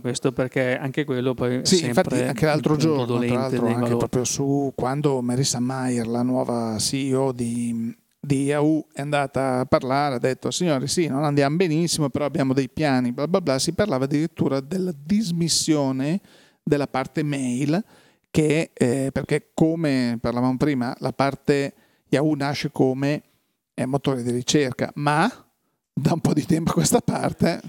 Questo 0.01 0.33
perché 0.33 0.77
anche 0.79 1.05
quello 1.05 1.35
poi 1.35 1.61
sì, 1.65 1.85
infatti 1.85 2.23
anche 2.23 2.47
l'altro 2.47 2.77
giorno, 2.77 3.19
tra 3.19 3.35
l'altro 3.35 3.67
anche 3.67 3.81
valori. 3.81 3.97
proprio 3.97 4.25
su 4.25 4.73
quando 4.75 5.21
Marissa 5.21 5.61
Mayer, 5.61 6.07
la 6.07 6.23
nuova 6.23 6.79
CEO 6.79 7.33
di, 7.33 7.95
di 8.19 8.45
Yahoo 8.45 8.87
è 8.93 9.03
andata 9.03 9.61
a 9.61 9.65
parlare, 9.67 10.15
ha 10.15 10.19
detto 10.19 10.51
signori 10.51 10.87
sì, 10.87 11.09
non 11.09 11.25
andiamo 11.25 11.57
benissimo, 11.57 12.09
però 12.09 12.25
abbiamo 12.25 12.55
dei 12.55 12.71
piani, 12.71 13.13
bla 13.13 13.29
bla 13.29 13.41
bla, 13.41 13.59
si 13.59 13.73
parlava 13.73 14.05
addirittura 14.05 14.61
della 14.61 14.95
dismissione 14.97 16.21
della 16.65 16.89
parte 16.89 17.23
mail 17.23 17.85
che, 18.31 18.73
eh, 18.73 19.11
perché 19.13 19.51
come 19.55 20.19
parlavamo 20.21 20.57
prima, 20.57 20.93
la 20.99 21.13
parte 21.13 21.75
Yahoo 22.09 22.35
nasce 22.35 22.73
come 22.73 23.23
eh, 23.75 23.87
motore 23.87 24.23
di 24.23 24.33
ricerca, 24.33 24.91
ma 24.95 25.31
da 25.93 26.15
un 26.15 26.21
po' 26.21 26.33
di 26.33 26.45
tempo 26.45 26.71
a 26.71 26.75
questa 26.75 27.01
parte... 27.01 27.61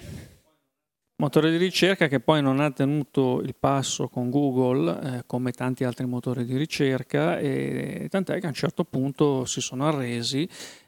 Motore 1.18 1.50
di 1.50 1.56
ricerca 1.56 2.08
che 2.10 2.20
poi 2.20 2.42
non 2.42 2.60
ha 2.60 2.72
tenuto 2.72 3.40
il 3.40 3.56
passo 3.58 4.10
con 4.10 4.30
Google 4.30 5.20
eh, 5.20 5.24
come 5.26 5.54
tanti 5.54 5.86
altri 5.86 6.06
motori 6.06 6.44
di 6.44 6.58
ricerca 6.58 7.40
e 7.40 8.08
tant'è 8.10 8.38
che 8.40 8.48
a 8.48 8.50
un 8.50 8.56
certo 8.56 8.84
punto 8.84 9.46
si 9.46 9.62
sono 9.62 9.88
arresi 9.88 10.46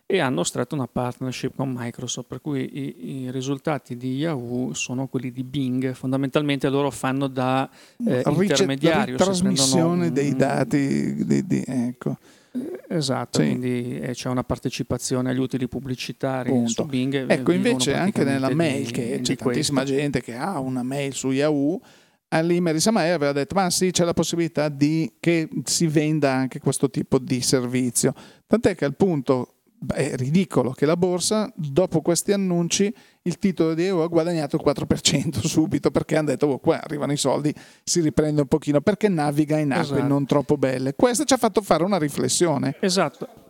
e 0.10 0.20
hanno 0.20 0.44
stretto 0.46 0.74
una 0.74 0.88
partnership 0.88 1.58
con 1.58 1.74
Microsoft, 1.76 2.28
per 2.30 2.40
cui 2.40 2.62
i, 2.62 3.24
i, 3.24 3.32
risultati 3.32 3.98
di 3.98 4.16
Yahoo 4.16 4.74
sono 4.74 5.08
quelli 5.08 5.32
di 5.32 5.44
Bing, 5.44 5.94
fondamentalmente 5.94 6.70
loro 6.70 6.90
fanno 6.92 7.28
da 7.28 7.70
eh, 8.06 8.24
intermediario. 8.26 9.18
Trasmissione 9.18 10.14
dei 10.14 10.34
dati, 10.34 11.26
di, 11.26 11.46
di, 11.46 11.62
ecco. 11.68 12.18
Eh, 12.54 12.84
esatto, 12.88 13.42
sì. 13.42 13.48
quindi 13.48 14.00
eh, 14.00 14.14
c'è 14.14 14.30
una 14.30 14.46
partecipazione 14.46 15.32
agli 15.32 15.40
utili 15.40 15.68
pubblicitari 15.68 16.52
Punto. 16.52 16.70
su 16.70 16.86
Bing. 16.86 17.30
Ecco, 17.30 17.52
invece 17.52 17.94
anche 17.94 18.24
nella 18.24 18.56
mail, 18.56 18.86
di, 18.86 18.92
che 18.94 19.20
c'è 19.22 19.36
tantissima 19.36 19.82
questo. 19.82 19.98
gente 19.98 20.22
che 20.22 20.36
ha 20.36 20.58
una 20.58 20.84
mail 20.84 21.14
su 21.16 21.32
Yahoo, 21.32 21.82
lì 22.44 22.62
Marisa 22.62 22.92
Mayer 22.92 23.16
aveva 23.16 23.34
detto 23.34 23.56
ma 23.56 23.70
sì 23.70 23.92
c'è 23.92 24.06
la 24.06 24.14
possibilità 24.14 24.70
di, 24.70 25.16
che 25.20 25.50
si 25.66 25.88
venda 25.88 26.32
anche 26.32 26.60
questo 26.60 26.90
tipo 26.90 27.20
di 27.20 27.40
servizio 27.40 28.14
tant'è 28.46 28.76
che 28.76 28.84
al 28.84 28.96
punto 28.96 29.57
è 29.94 30.16
ridicolo 30.16 30.72
che 30.72 30.86
la 30.86 30.98
borsa, 30.98 31.52
dopo 31.56 32.02
questi 32.02 32.32
annunci, 32.32 32.94
il 33.24 33.38
titolo 33.38 33.74
di 33.74 33.86
EU 33.86 34.00
ha 34.00 34.08
guadagnato 34.08 34.56
il 34.56 34.64
4% 34.66 35.40
subito 35.46 35.92
perché 35.92 36.16
hanno 36.16 36.28
detto 36.28 36.48
oh, 36.48 36.60
qua 36.60 36.82
arrivano 36.82 37.12
i 37.12 37.18
soldi, 37.18 37.54
si 37.84 38.02
riprende 38.02 38.42
un 38.42 38.48
pochino 38.48 38.82
perché 38.82 39.08
naviga 39.08 39.58
in 39.58 39.72
acque 39.72 39.98
esatto. 39.98 40.08
non 40.08 40.26
troppo 40.26 40.58
belle. 40.58 40.96
Questo 40.96 41.24
ci 41.26 41.34
ha 41.34 41.38
fatto 41.38 41.62
fare 41.62 41.84
una 41.84 41.98
riflessione. 41.98 42.76
Esatto. 42.80 43.47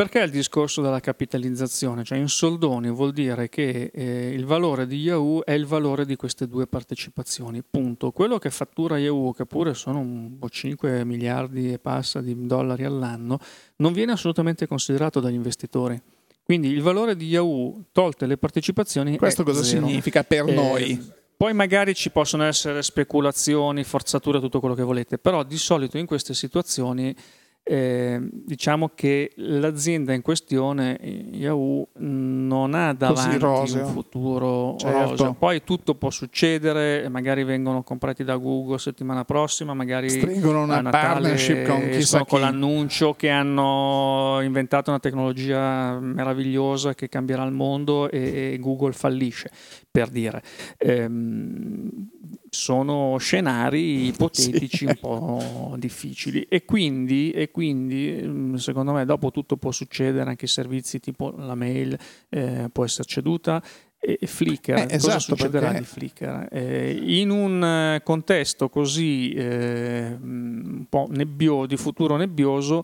Perché 0.00 0.20
il 0.20 0.30
discorso 0.30 0.80
della 0.80 0.98
capitalizzazione? 0.98 2.04
Cioè 2.04 2.16
in 2.16 2.28
soldoni 2.28 2.90
vuol 2.90 3.12
dire 3.12 3.50
che 3.50 3.90
eh, 3.92 4.30
il 4.30 4.46
valore 4.46 4.86
di 4.86 4.96
Yahoo 4.96 5.44
è 5.44 5.52
il 5.52 5.66
valore 5.66 6.06
di 6.06 6.16
queste 6.16 6.48
due 6.48 6.66
partecipazioni, 6.66 7.62
punto. 7.62 8.10
Quello 8.10 8.38
che 8.38 8.48
fattura 8.48 8.96
Yahoo, 8.96 9.34
che 9.34 9.44
pure 9.44 9.74
sono 9.74 9.98
un 9.98 10.38
po' 10.38 10.48
5 10.48 11.04
miliardi 11.04 11.70
e 11.70 11.78
passa 11.78 12.22
di 12.22 12.34
dollari 12.46 12.84
all'anno, 12.84 13.38
non 13.76 13.92
viene 13.92 14.12
assolutamente 14.12 14.66
considerato 14.66 15.20
dagli 15.20 15.34
investitori. 15.34 16.00
Quindi 16.42 16.68
il 16.68 16.80
valore 16.80 17.14
di 17.14 17.26
Yahoo, 17.26 17.84
tolte 17.92 18.24
le 18.24 18.38
partecipazioni, 18.38 19.18
questo 19.18 19.44
cosa 19.44 19.62
zero. 19.62 19.86
significa 19.86 20.24
per 20.24 20.48
eh, 20.48 20.54
noi? 20.54 21.12
Poi 21.36 21.52
magari 21.52 21.94
ci 21.94 22.10
possono 22.10 22.44
essere 22.44 22.82
speculazioni, 22.82 23.84
forzature, 23.84 24.40
tutto 24.40 24.60
quello 24.60 24.74
che 24.74 24.82
volete, 24.82 25.18
però 25.18 25.42
di 25.42 25.58
solito 25.58 25.98
in 25.98 26.06
queste 26.06 26.32
situazioni 26.32 27.14
eh, 27.62 28.18
diciamo 28.20 28.90
che 28.94 29.30
l'azienda 29.36 30.12
in 30.12 30.22
questione, 30.22 30.98
Yahoo, 31.32 31.88
non 31.98 32.74
ha 32.74 32.92
davanti 32.92 33.44
un 33.44 33.86
futuro 33.86 34.76
certo. 34.76 35.10
roseo. 35.10 35.34
Poi 35.34 35.62
tutto 35.62 35.94
può 35.94 36.10
succedere, 36.10 37.08
magari 37.08 37.44
vengono 37.44 37.82
comprati 37.82 38.24
da 38.24 38.36
Google 38.36 38.78
settimana 38.78 39.24
prossima, 39.24 39.74
magari 39.74 40.08
stringono 40.08 40.62
una 40.62 40.82
partnership 40.82 41.66
con 41.66 41.88
chissà 41.90 42.24
con 42.24 42.40
l'annuncio 42.40 43.14
che 43.14 43.28
hanno 43.28 44.40
inventato 44.42 44.90
una 44.90 44.98
tecnologia 44.98 45.98
meravigliosa 46.00 46.94
che 46.94 47.08
cambierà 47.08 47.44
il 47.44 47.52
mondo 47.52 48.10
e, 48.10 48.52
e 48.54 48.58
Google 48.58 48.92
fallisce, 48.92 49.50
per 49.90 50.08
dire. 50.08 50.42
Ehm, 50.78 52.08
sono 52.50 53.16
scenari 53.18 54.06
ipotetici 54.08 54.76
sì. 54.76 54.84
un 54.84 54.96
po' 55.00 55.74
difficili 55.78 56.42
e 56.42 56.64
quindi, 56.64 57.30
e 57.30 57.50
quindi, 57.50 58.20
mm, 58.22 58.54
secondo 58.56 58.92
me 58.92 59.04
dopo 59.04 59.30
tutto 59.30 59.56
può 59.56 59.70
succedere 59.70 60.28
anche 60.28 60.46
servizi 60.46 61.00
tipo 61.00 61.32
la 61.36 61.54
mail 61.54 61.96
eh, 62.28 62.68
può 62.72 62.84
essere 62.84 63.08
ceduta 63.08 63.62
e 64.02 64.18
Flickr, 64.26 64.78
eh, 64.78 64.86
esatto, 64.88 65.04
cosa 65.04 65.18
succederà 65.18 65.66
perché... 65.66 65.80
di 65.80 65.84
Flickr? 65.84 66.48
Eh, 66.50 67.20
in 67.20 67.28
un 67.28 67.62
eh, 67.62 68.00
contesto 68.02 68.70
così 68.70 69.32
eh, 69.34 70.16
un 70.18 70.86
po' 70.88 71.06
nebbioso, 71.10 71.66
di 71.66 71.76
futuro 71.76 72.16
nebbioso, 72.16 72.82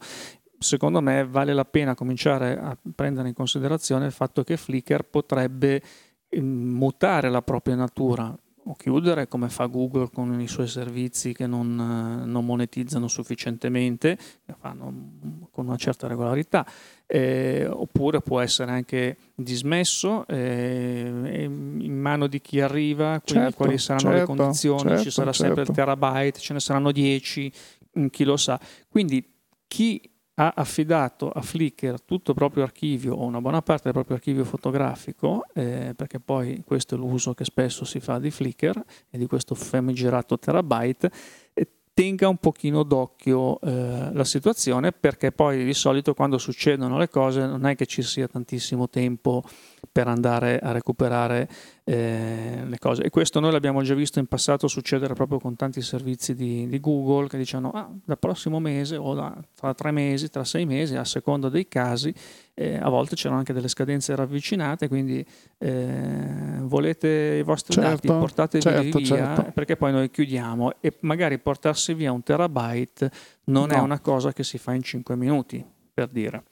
secondo 0.59 1.01
me 1.01 1.27
vale 1.27 1.55
la 1.55 1.65
pena 1.65 1.95
cominciare 1.95 2.59
a 2.59 2.77
prendere 2.95 3.29
in 3.29 3.35
considerazione 3.35 4.05
il 4.05 4.13
fatto 4.13 4.45
che 4.45 4.59
Flickr 4.59 5.05
potrebbe 5.05 5.81
mm, 6.39 6.75
mutare 6.75 7.31
la 7.31 7.41
propria 7.41 7.77
natura 7.77 8.37
o 8.69 8.75
chiudere 8.75 9.29
come 9.29 9.49
fa 9.49 9.67
Google 9.67 10.11
con 10.13 10.41
i 10.41 10.49
suoi 10.49 10.67
servizi 10.67 11.33
che 11.33 11.47
non, 11.47 11.75
non 11.77 12.45
monetizzano 12.45 13.07
sufficientemente, 13.07 14.17
che 14.45 14.55
fanno 14.59 14.93
con 15.51 15.67
una 15.67 15.77
certa 15.77 16.09
regolarità, 16.09 16.67
eh, 17.07 17.67
oppure 17.69 18.21
può 18.21 18.41
essere 18.41 18.73
anche 18.73 19.17
dismesso 19.35 20.27
eh, 20.27 21.45
in 21.45 21.99
mano 21.99 22.27
di 22.27 22.41
chi 22.41 22.61
arriva, 22.61 23.21
quindi 23.25 23.45
certo, 23.45 23.57
quali 23.57 23.79
saranno 23.79 24.11
certo, 24.11 24.33
le 24.33 24.39
condizioni, 24.39 24.89
certo, 24.89 25.03
ci 25.03 25.11
sarà 25.11 25.33
sempre 25.33 25.61
il 25.61 25.67
certo. 25.69 25.81
terabyte, 25.81 26.41
ce 26.41 26.53
ne 26.53 26.61
saranno 26.61 26.91
10, 26.91 27.53
chi 28.11 28.25
lo 28.25 28.37
sa. 28.37 28.59
Quindi 28.89 29.25
chi 29.69 30.01
ha 30.39 30.53
affidato 30.55 31.31
a 31.31 31.41
Flickr 31.41 32.01
tutto 32.03 32.31
il 32.31 32.37
proprio 32.37 32.63
archivio 32.63 33.15
o 33.15 33.25
una 33.25 33.41
buona 33.41 33.63
parte 33.63 33.85
del 33.85 33.93
proprio 33.93 34.17
archivio 34.17 34.45
fotografico, 34.45 35.47
eh, 35.55 35.95
perché 35.97 36.21
poi 36.21 36.63
questo 36.65 36.95
è 36.95 36.99
l'uso 36.99 37.35
che 37.35 37.45
spesso 37.45 37.85
si 37.85 38.01
fa 38.01 38.19
di 38.19 38.31
Flickr 38.31 38.83
e 39.11 39.19
di 39.19 39.27
questo 39.27 39.55
famigerato 39.55 40.39
terabyte, 40.39 41.11
tenga 41.97 42.29
un 42.29 42.37
pochino 42.37 42.83
d'occhio 42.83 43.59
eh, 43.63 44.11
la 44.13 44.25
situazione 44.25 44.93
perché 44.93 45.33
poi 45.33 45.65
di 45.65 45.73
solito 45.73 46.13
quando 46.13 46.37
succedono 46.37 46.99
le 46.99 47.09
cose 47.09 47.47
non 47.47 47.65
è 47.65 47.75
che 47.75 47.87
ci 47.87 48.03
sia 48.03 48.29
tantissimo 48.29 48.91
tempo 48.91 49.43
per 49.91 50.09
andare 50.09 50.59
a 50.59 50.73
recuperare 50.73 51.49
eh, 51.85 52.63
le 52.67 52.79
cose. 52.79 53.03
E 53.03 53.11
questo 53.11 53.39
noi 53.41 53.53
l'abbiamo 53.53 53.83
già 53.83 53.95
visto 53.95 54.19
in 54.19 54.27
passato 54.27 54.67
succedere 54.69 55.15
proprio 55.15 55.39
con 55.39 55.55
tanti 55.55 55.81
servizi 55.83 56.35
di, 56.35 56.67
di 56.69 56.81
Google 56.81 57.29
che 57.29 57.39
dicevano 57.39 57.71
ah, 57.71 57.89
dal 58.05 58.19
prossimo 58.19 58.59
mese 58.59 58.97
o 58.97 59.15
da, 59.15 59.37
tra 59.55 59.73
tre 59.75 59.93
mesi, 59.93 60.29
tra 60.29 60.45
sei 60.45 60.67
mesi, 60.67 60.97
a 60.97 61.05
seconda 61.05 61.49
dei 61.49 61.69
casi, 61.69 62.13
eh, 62.55 62.77
a 62.77 62.89
volte 62.89 63.15
c'erano 63.15 63.39
anche 63.39 63.53
delle 63.53 63.69
scadenze 63.69 64.15
ravvicinate, 64.17 64.89
quindi 64.89 65.25
eh, 65.59 66.59
volete 66.63 67.37
i 67.39 67.43
vostri 67.43 67.75
certo, 67.75 67.91
dati, 67.91 68.07
portateli 68.09 68.63
certo, 68.63 68.99
via 68.99 69.07
certo. 69.07 69.53
perché 69.53 69.77
poi 69.77 69.93
noi 69.93 70.11
chiudiamo 70.11 70.81
e 70.81 70.97
magari 71.01 71.39
portarsi 71.39 71.95
via 71.95 72.11
un 72.13 72.23
terabyte 72.23 73.11
non 73.45 73.69
no. 73.69 73.75
è 73.75 73.79
una 73.79 74.01
cosa 74.01 74.33
che 74.33 74.43
si 74.43 74.59
fa 74.59 74.75
in 74.75 74.83
cinque 74.83 75.17
minuti, 75.17 75.65
per 75.95 76.09
dire. 76.09 76.43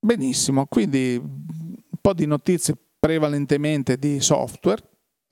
Benissimo, 0.00 0.66
quindi 0.66 1.16
un 1.16 1.98
po' 2.00 2.12
di 2.14 2.24
notizie 2.24 2.76
prevalentemente 3.00 3.98
di 3.98 4.20
software 4.20 4.80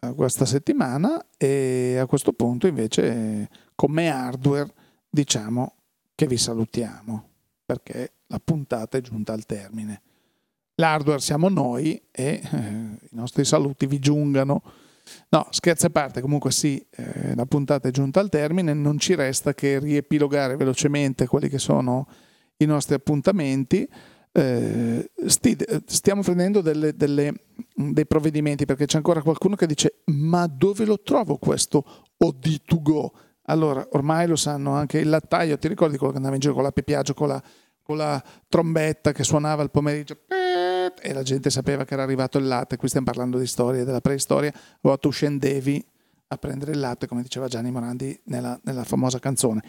eh, 0.00 0.12
questa 0.12 0.44
settimana 0.44 1.24
e 1.36 1.98
a 1.98 2.06
questo 2.06 2.32
punto 2.32 2.66
invece 2.66 3.48
come 3.76 4.08
hardware 4.08 4.72
diciamo 5.08 5.74
che 6.16 6.26
vi 6.26 6.36
salutiamo 6.36 7.28
perché 7.64 8.12
la 8.26 8.40
puntata 8.42 8.98
è 8.98 9.00
giunta 9.00 9.32
al 9.32 9.46
termine. 9.46 10.02
L'hardware 10.74 11.20
siamo 11.20 11.48
noi 11.48 12.02
e 12.10 12.40
eh, 12.42 12.58
i 12.58 13.14
nostri 13.14 13.44
saluti 13.44 13.86
vi 13.86 14.00
giungano. 14.00 14.62
No, 15.28 15.46
scherzi 15.50 15.86
a 15.86 15.90
parte, 15.90 16.20
comunque 16.20 16.50
sì, 16.50 16.84
eh, 16.90 17.36
la 17.36 17.46
puntata 17.46 17.86
è 17.86 17.92
giunta 17.92 18.18
al 18.18 18.28
termine, 18.28 18.74
non 18.74 18.98
ci 18.98 19.14
resta 19.14 19.54
che 19.54 19.78
riepilogare 19.78 20.56
velocemente 20.56 21.28
quelli 21.28 21.48
che 21.48 21.58
sono 21.58 22.08
i 22.56 22.64
nostri 22.64 22.94
appuntamenti 22.94 23.88
eh, 24.38 25.10
sti, 25.26 25.56
stiamo 25.86 26.20
prendendo 26.20 26.60
delle, 26.60 26.94
delle, 26.94 27.32
dei 27.74 28.06
provvedimenti 28.06 28.66
perché 28.66 28.84
c'è 28.84 28.98
ancora 28.98 29.22
qualcuno 29.22 29.56
che 29.56 29.66
dice 29.66 30.02
ma 30.06 30.46
dove 30.46 30.84
lo 30.84 31.00
trovo 31.00 31.38
questo 31.38 31.82
OD2Go? 32.22 33.08
Allora, 33.48 33.86
ormai 33.92 34.26
lo 34.26 34.36
sanno 34.36 34.72
anche 34.72 34.98
il 34.98 35.08
lattaio, 35.08 35.56
ti 35.56 35.68
ricordi 35.68 35.96
quello 35.96 36.12
che 36.12 36.18
andava 36.18 36.34
in 36.34 36.42
giro 36.42 36.52
con 36.52 36.64
la 36.64 36.72
pepiaggio, 36.72 37.14
con 37.14 37.28
la, 37.28 37.42
con 37.80 37.96
la 37.96 38.22
trombetta 38.48 39.12
che 39.12 39.24
suonava 39.24 39.62
il 39.62 39.70
pomeriggio? 39.70 40.18
E 41.00 41.12
la 41.14 41.22
gente 41.22 41.48
sapeva 41.48 41.84
che 41.84 41.94
era 41.94 42.02
arrivato 42.02 42.36
il 42.36 42.46
latte, 42.46 42.76
qui 42.76 42.88
stiamo 42.88 43.06
parlando 43.06 43.38
di 43.38 43.46
storia, 43.46 43.84
della 43.84 44.00
preistoria, 44.02 44.52
o 44.82 44.98
tu 44.98 45.10
scendevi 45.10 45.82
a 46.28 46.36
prendere 46.36 46.72
il 46.72 46.80
latte, 46.80 47.06
come 47.06 47.22
diceva 47.22 47.48
Gianni 47.48 47.70
Morandi 47.70 48.20
nella, 48.24 48.58
nella 48.64 48.84
famosa 48.84 49.18
canzone 49.18 49.62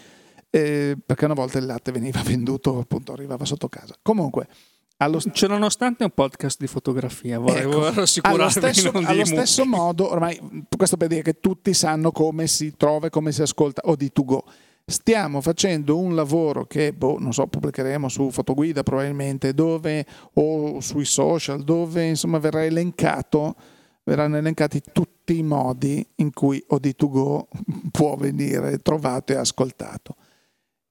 eh, 0.57 0.97
perché 1.03 1.25
una 1.25 1.35
volta 1.35 1.59
il 1.59 1.65
latte 1.65 1.91
veniva 1.91 2.21
venduto, 2.25 2.79
appunto 2.79 3.13
arrivava 3.13 3.45
sotto 3.45 3.69
casa. 3.69 3.95
Comunque, 4.01 4.47
allo... 4.97 5.19
C'è 5.19 5.47
nonostante 5.47 6.03
un 6.03 6.09
podcast 6.09 6.59
di 6.59 6.65
fotografia, 6.65 7.37
volevo 7.37 7.87
ecco, 7.87 7.99
rassicurarvi. 7.99 8.41
Allo 8.41 8.49
stesso, 8.49 8.91
allo 8.91 9.25
stesso 9.25 9.65
modo, 9.65 10.09
ormai 10.09 10.39
questo 10.75 10.97
per 10.97 11.09
dire 11.09 11.21
che 11.21 11.39
tutti 11.39 11.73
sanno 11.73 12.11
come 12.11 12.47
si 12.47 12.75
trova 12.75 13.07
e 13.07 13.09
come 13.11 13.31
si 13.31 13.43
ascolta 13.43 13.83
o 13.85 13.95
di 13.95 14.11
to 14.11 14.23
go. 14.23 14.43
Stiamo 14.89 15.41
facendo 15.41 15.99
un 15.99 16.15
lavoro 16.15 16.65
che, 16.65 16.93
boh, 16.93 17.19
non 17.19 17.33
so, 17.33 17.45
pubblicheremo 17.45 18.07
su 18.07 18.31
Fotoguida 18.31 18.81
probabilmente, 18.83 19.53
dove, 19.53 20.05
o 20.35 20.79
sui 20.79 21.05
social, 21.05 21.61
dove 21.61 22.05
insomma 22.05 22.39
verrà 22.39 22.63
elencato, 22.63 23.55
verranno 24.05 24.37
elencati 24.37 24.81
tutti 24.91 25.37
i 25.37 25.43
modi 25.43 26.07
in 26.15 26.31
cui 26.31 26.65
OD2Go 26.71 27.43
può 27.91 28.15
venire 28.15 28.79
trovato 28.79 29.33
e 29.33 29.35
ascoltato. 29.35 30.15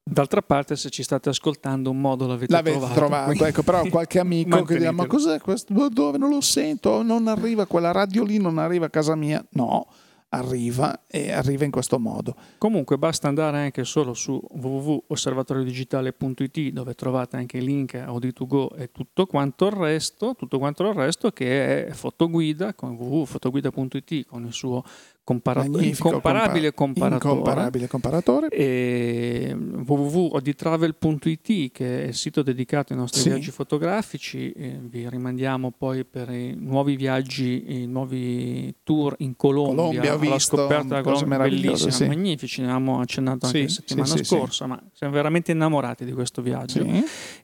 D'altra 0.09 0.41
parte, 0.41 0.75
se 0.75 0.89
ci 0.89 1.03
state 1.03 1.29
ascoltando, 1.29 1.89
un 1.89 1.99
modo 1.99 2.27
l'avete, 2.27 2.51
l'avete 2.51 2.77
trovato. 2.77 2.95
trovato 2.95 3.45
ecco, 3.45 3.61
però 3.61 3.85
qualche 3.87 4.19
amico 4.19 4.63
che 4.63 4.77
dice: 4.77 4.91
Ma 4.91 5.05
cos'è 5.05 5.39
questo? 5.39 5.89
Dove 5.89 6.17
non 6.17 6.29
lo 6.29 6.41
sento? 6.41 7.03
Non 7.03 7.27
arriva 7.27 7.65
quella 7.65 7.91
radio 7.91 8.23
lì, 8.23 8.37
non 8.37 8.57
arriva 8.57 8.85
a 8.85 8.89
casa 8.89 9.15
mia. 9.15 9.45
No, 9.51 9.87
arriva 10.29 11.03
e 11.07 11.31
arriva 11.31 11.65
in 11.65 11.71
questo 11.71 11.99
modo. 11.99 12.35
Comunque 12.57 12.97
basta 12.97 13.27
andare 13.27 13.57
anche 13.57 13.83
solo 13.83 14.13
su 14.13 14.41
www.osservatoriodigitale.it 14.49 16.69
dove 16.69 16.93
trovate 16.95 17.35
anche 17.37 17.57
il 17.57 17.65
link 17.65 17.95
a 17.95 18.05
Audi2Go 18.07 18.77
e 18.77 18.91
tutto 18.91 19.25
quanto 19.25 19.65
il 19.67 19.73
resto, 19.73 20.35
tutto 20.35 20.57
quanto 20.57 20.87
il 20.87 20.93
resto 20.93 21.31
che 21.31 21.87
è 21.87 21.91
fotoguida 21.91 22.73
con 22.73 22.95
www.fotoguida.it 22.95 24.25
con 24.25 24.45
il 24.45 24.53
suo 24.53 24.83
compara- 25.27 25.65
incomparabile 25.65 26.73
comparatore, 26.73 27.15
incomparabile 27.15 27.87
comparatore. 27.87 28.47
E 28.47 29.53
www.oditravel.it 29.53 31.71
che 31.73 32.03
è 32.03 32.07
il 32.07 32.13
sito 32.13 32.41
dedicato 32.41 32.93
ai 32.93 32.99
nostri 32.99 33.19
sì. 33.19 33.29
viaggi 33.29 33.51
fotografici 33.51 34.53
eh, 34.53 34.79
vi 34.81 35.09
rimandiamo 35.09 35.73
poi 35.77 36.05
per 36.05 36.29
i 36.29 36.55
nuovi 36.55 36.95
viaggi 36.95 37.81
i 37.81 37.87
nuovi 37.87 38.73
tour 38.83 39.15
in 39.17 39.35
Colombia, 39.35 39.75
Colombia 39.75 40.13
alla 40.13 40.33
visto, 40.33 40.55
scoperta 40.55 40.83
della 40.83 41.01
Colombia 41.01 41.37
bellissima, 41.39 41.91
sì. 41.91 42.07
magnifici 42.07 42.61
ne 42.61 42.71
avevamo 42.71 43.01
accennato 43.01 43.47
anche 43.47 43.57
sì, 43.57 43.63
la 43.65 44.05
settimana 44.05 44.23
scorsa 44.23 44.65
ma 44.65 44.81
siamo 44.93 45.11
veramente 45.11 45.51
innamorati 45.51 46.05
di 46.05 46.13
questo 46.13 46.41
viaggio 46.41 46.85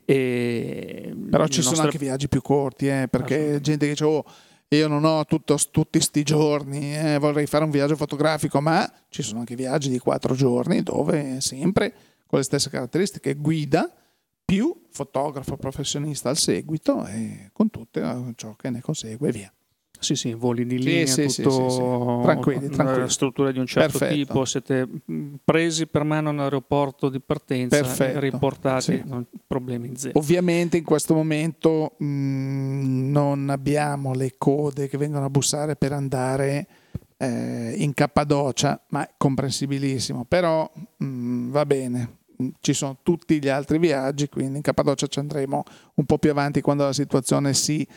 e 0.06 1.14
però 1.30 1.48
ci 1.48 1.58
nostre... 1.58 1.76
sono 1.76 1.82
anche 1.82 1.98
viaggi 1.98 2.30
più 2.30 2.42
corti 2.42 2.88
eh, 2.88 3.08
perché 3.10 3.60
gente 3.60 3.86
che 3.86 3.92
dice 3.92 4.06
oh 4.06 4.24
io 4.76 4.88
non 4.88 5.04
ho 5.06 5.26
tutto, 5.26 5.58
tutti 5.72 5.98
questi 5.98 6.24
giorni, 6.24 6.96
eh, 6.96 7.18
vorrei 7.18 7.46
fare 7.46 7.64
un 7.64 7.70
viaggio 7.70 7.96
fotografico, 7.96 8.62
ma 8.62 8.92
ci 9.10 9.22
sono 9.22 9.40
anche 9.40 9.56
viaggi 9.56 9.90
di 9.90 10.00
quattro 10.00 10.36
giorni 10.36 10.84
dove 10.84 11.42
sempre 11.42 11.94
con 12.26 12.40
le 12.40 12.46
stesse 12.46 12.70
caratteristiche, 12.70 13.36
guida 13.36 13.92
più 14.46 14.86
fotografo 14.90 15.58
professionista 15.58 16.30
al 16.30 16.38
seguito 16.38 17.06
e 17.06 17.50
con 17.54 17.70
tutto 17.70 18.34
ciò 18.36 18.56
che 18.56 18.70
ne 18.70 18.82
consegue 18.82 19.32
via. 19.32 19.52
Sì, 20.04 20.16
sì, 20.16 20.34
voli 20.34 20.66
di 20.66 20.78
linea, 20.78 21.06
sì, 21.06 21.30
sì, 21.30 21.42
tutto 21.42 21.70
sì, 21.70 22.22
tranquilli, 22.24 22.70
tranquilli. 22.70 23.10
struttura 23.10 23.52
di 23.52 23.60
un 23.60 23.66
certo 23.66 23.98
Perfetto. 23.98 24.14
tipo, 24.14 24.46
siete 24.46 24.88
presi 25.44 25.88
per 25.88 26.04
mano 26.04 26.30
all'aeroporto 26.30 27.08
di 27.08 27.22
partenza 27.22 27.78
Perfetto. 27.78 28.20
riportati, 28.20 29.02
non, 29.06 29.26
problemi 29.48 29.94
zero. 29.96 30.20
Ovviamente 30.20 30.76
in 30.76 30.84
questo 30.84 31.14
momento 31.14 31.96
mh, 31.98 33.10
non 33.10 33.50
abbiamo 33.50 34.14
le 34.14 34.34
code 34.38 34.90
che 34.90 34.98
vengono 34.98 35.26
a 35.26 35.30
bussare 35.30 35.78
per 35.78 35.94
andare 35.94 36.68
eh, 37.18 37.74
in 37.78 37.94
Cappadocia, 37.94 38.80
ma 38.90 39.08
è 39.08 39.14
comprensibilissimo, 39.16 40.26
però 40.26 40.70
mh, 40.98 41.50
va 41.50 41.66
bene, 41.66 42.18
ci 42.60 42.74
sono 42.74 42.98
tutti 43.04 43.40
gli 43.40 43.48
altri 43.48 43.78
viaggi, 43.78 44.28
quindi 44.28 44.58
in 44.58 44.62
Cappadocia 44.62 45.08
ci 45.08 45.20
andremo 45.20 45.64
un 45.94 46.06
po' 46.06 46.18
più 46.18 46.32
avanti 46.32 46.60
quando 46.60 46.84
la 46.84 46.94
situazione 46.94 47.54
si 47.54 47.88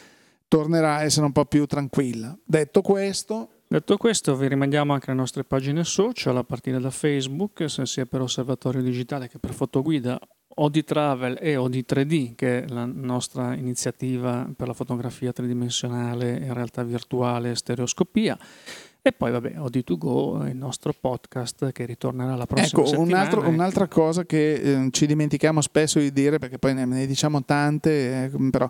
tornerà 0.49 0.97
a 0.97 1.03
essere 1.03 1.27
un 1.27 1.33
po' 1.33 1.45
più 1.45 1.67
tranquilla. 1.67 2.37
Detto 2.45 2.83
questo, 2.83 3.51
Detto 3.69 3.97
questo, 3.97 4.37
vi 4.37 4.47
rimandiamo 4.47 4.93
anche 4.93 5.11
alle 5.11 5.19
nostre 5.19 5.43
pagine 5.43 5.83
social, 5.83 6.37
a 6.37 6.45
partire 6.45 6.79
da 6.79 6.91
Facebook, 6.91 7.69
sia 7.69 8.07
per 8.07 8.21
Osservatorio 8.21 8.81
Digitale 8.81 9.29
che 9.29 9.41
per 9.41 9.53
Fotoguida, 9.53 10.17
OD 10.59 10.85
Travel 10.85 11.37
e 11.41 11.57
OD 11.57 11.85
3D, 11.85 12.35
che 12.37 12.63
è 12.63 12.69
la 12.69 12.85
nostra 12.87 13.55
iniziativa 13.55 14.49
per 14.57 14.69
la 14.69 14.73
fotografia 14.73 15.33
tridimensionale 15.33 16.37
in 16.37 16.55
realtà 16.55 16.85
virtuale 16.85 17.51
e 17.51 17.57
stereoscopia. 17.57 18.39
E 19.03 19.13
poi, 19.13 19.33
vabbè, 19.33 19.55
OD2Go, 19.57 20.49
il 20.49 20.57
nostro 20.57 20.95
podcast 20.99 21.73
che 21.73 21.85
ritornerà 21.87 22.37
la 22.37 22.47
prossima 22.47 22.83
ecco, 22.83 22.87
settimana. 22.87 23.11
Un 23.11 23.19
altro, 23.19 23.41
ecco. 23.41 23.51
Un'altra 23.51 23.89
cosa 23.89 24.25
che 24.25 24.53
eh, 24.55 24.89
ci 24.93 25.07
dimentichiamo 25.07 25.61
spesso 25.61 25.99
di 25.99 26.13
dire, 26.13 26.39
perché 26.39 26.59
poi 26.59 26.75
ne, 26.75 26.85
ne 26.85 27.07
diciamo 27.07 27.45
tante, 27.45 28.25
eh, 28.25 28.31
però 28.51 28.69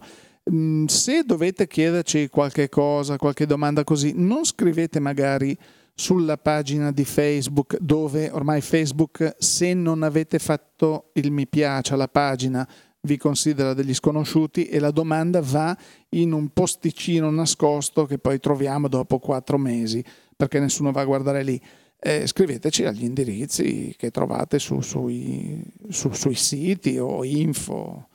se 0.86 1.24
dovete 1.24 1.66
chiederci 1.66 2.28
qualche 2.28 2.68
cosa, 2.68 3.16
qualche 3.16 3.46
domanda 3.46 3.82
così, 3.82 4.12
non 4.14 4.44
scrivete 4.44 5.00
magari 5.00 5.56
sulla 5.92 6.36
pagina 6.36 6.92
di 6.92 7.04
Facebook 7.04 7.78
dove 7.80 8.30
ormai 8.30 8.60
Facebook 8.60 9.34
se 9.38 9.74
non 9.74 10.02
avete 10.02 10.38
fatto 10.38 11.10
il 11.14 11.32
mi 11.32 11.46
piace 11.46 11.94
alla 11.94 12.06
pagina 12.06 12.68
vi 13.00 13.16
considera 13.16 13.72
degli 13.72 13.94
sconosciuti 13.94 14.66
e 14.66 14.78
la 14.78 14.90
domanda 14.90 15.40
va 15.40 15.76
in 16.10 16.32
un 16.32 16.50
posticino 16.50 17.30
nascosto 17.30 18.04
che 18.04 18.18
poi 18.18 18.38
troviamo 18.38 18.88
dopo 18.88 19.18
quattro 19.18 19.58
mesi 19.58 20.04
perché 20.36 20.60
nessuno 20.60 20.92
va 20.92 21.00
a 21.00 21.04
guardare 21.06 21.42
lì. 21.42 21.60
Eh, 21.98 22.26
scriveteci 22.26 22.84
agli 22.84 23.04
indirizzi 23.04 23.94
che 23.96 24.10
trovate 24.10 24.58
su, 24.58 24.80
sui, 24.80 25.62
su, 25.88 26.12
sui 26.12 26.34
siti 26.34 26.98
o 26.98 27.24
info 27.24 28.08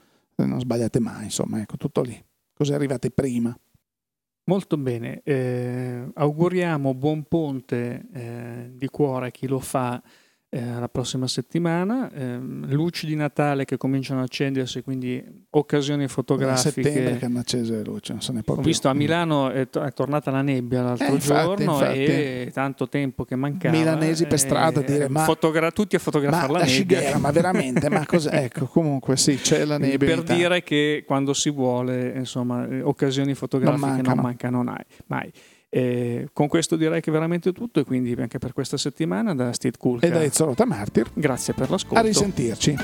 non 0.45 0.59
sbagliate 0.59 0.99
mai, 0.99 1.25
insomma, 1.25 1.61
ecco, 1.61 1.77
tutto 1.77 2.01
lì. 2.01 2.19
Così 2.53 2.73
arrivate 2.73 3.11
prima. 3.11 3.55
Molto 4.45 4.75
bene, 4.77 5.21
eh, 5.23 6.09
auguriamo 6.13 6.93
buon 6.95 7.23
ponte 7.23 8.07
eh, 8.11 8.71
di 8.73 8.87
cuore 8.87 9.27
a 9.27 9.31
chi 9.31 9.47
lo 9.47 9.59
fa 9.59 10.01
eh, 10.53 10.79
la 10.79 10.89
prossima 10.89 11.27
settimana. 11.27 12.11
Eh, 12.11 12.37
luci 12.37 13.05
di 13.05 13.15
Natale 13.15 13.63
che 13.63 13.77
cominciano 13.77 14.19
a 14.19 14.23
accendersi, 14.23 14.81
quindi 14.81 15.23
occasioni 15.51 16.09
fotografiche. 16.09 16.81
È 16.81 16.83
settembre 16.83 17.17
che 17.17 17.25
hanno 17.25 17.39
acceso 17.39 17.71
le 17.71 17.83
luci, 17.83 18.11
non 18.11 18.21
se 18.21 18.33
ne 18.33 18.43
può 18.43 18.55
Ho 18.55 18.57
più. 18.57 18.65
visto 18.65 18.89
a 18.89 18.93
Milano 18.93 19.49
è, 19.49 19.69
to- 19.69 19.81
è 19.81 19.93
tornata 19.93 20.29
la 20.29 20.41
nebbia 20.41 20.81
l'altro 20.81 21.05
eh, 21.07 21.11
infatti, 21.11 21.43
giorno 21.45 21.71
infatti. 21.75 22.03
e 22.03 22.51
tanto 22.53 22.89
tempo 22.89 23.23
che 23.23 23.37
mancava. 23.37 23.77
Milanesi 23.77 24.25
per 24.25 24.39
strada 24.39 24.81
a 24.81 24.83
dire 24.83 25.07
ma 25.07 25.23
fotogra- 25.23 25.71
tutti 25.71 25.95
a 25.95 25.99
fotografare 25.99 26.51
la, 26.51 26.59
la 26.59 26.65
nebbia. 26.65 26.99
Scighera, 26.99 27.17
ma 27.17 27.31
veramente, 27.31 27.89
ma 27.89 28.05
cosa? 28.05 28.31
Ecco, 28.41 28.65
comunque 28.65 29.15
sì, 29.15 29.35
c'è 29.37 29.63
la 29.63 29.77
nebbia. 29.77 30.15
Per 30.15 30.23
dire 30.23 30.63
che 30.63 31.03
quando 31.07 31.33
si 31.33 31.49
vuole, 31.49 32.11
insomma, 32.15 32.67
eh, 32.67 32.81
occasioni 32.81 33.35
fotografiche 33.35 33.79
non 33.79 33.89
mancano, 33.95 34.15
non 34.15 34.23
mancano 34.23 34.63
mai. 34.63 34.83
mai. 35.07 35.31
E 35.73 36.27
con 36.33 36.49
questo 36.49 36.75
direi 36.75 36.99
che 36.99 37.09
è 37.09 37.13
veramente 37.13 37.53
tutto 37.53 37.79
e 37.79 37.85
quindi 37.85 38.13
anche 38.19 38.39
per 38.39 38.51
questa 38.51 38.75
settimana 38.75 39.33
da 39.33 39.53
Steve 39.53 39.77
Kulka. 39.77 40.05
E 40.05 40.09
da 40.09 40.21
Izzolota 40.21 40.65
Martir 40.65 41.09
grazie 41.13 41.53
per 41.53 41.69
l'ascolto. 41.69 41.95
a 41.97 42.01
risentirci 42.01 42.75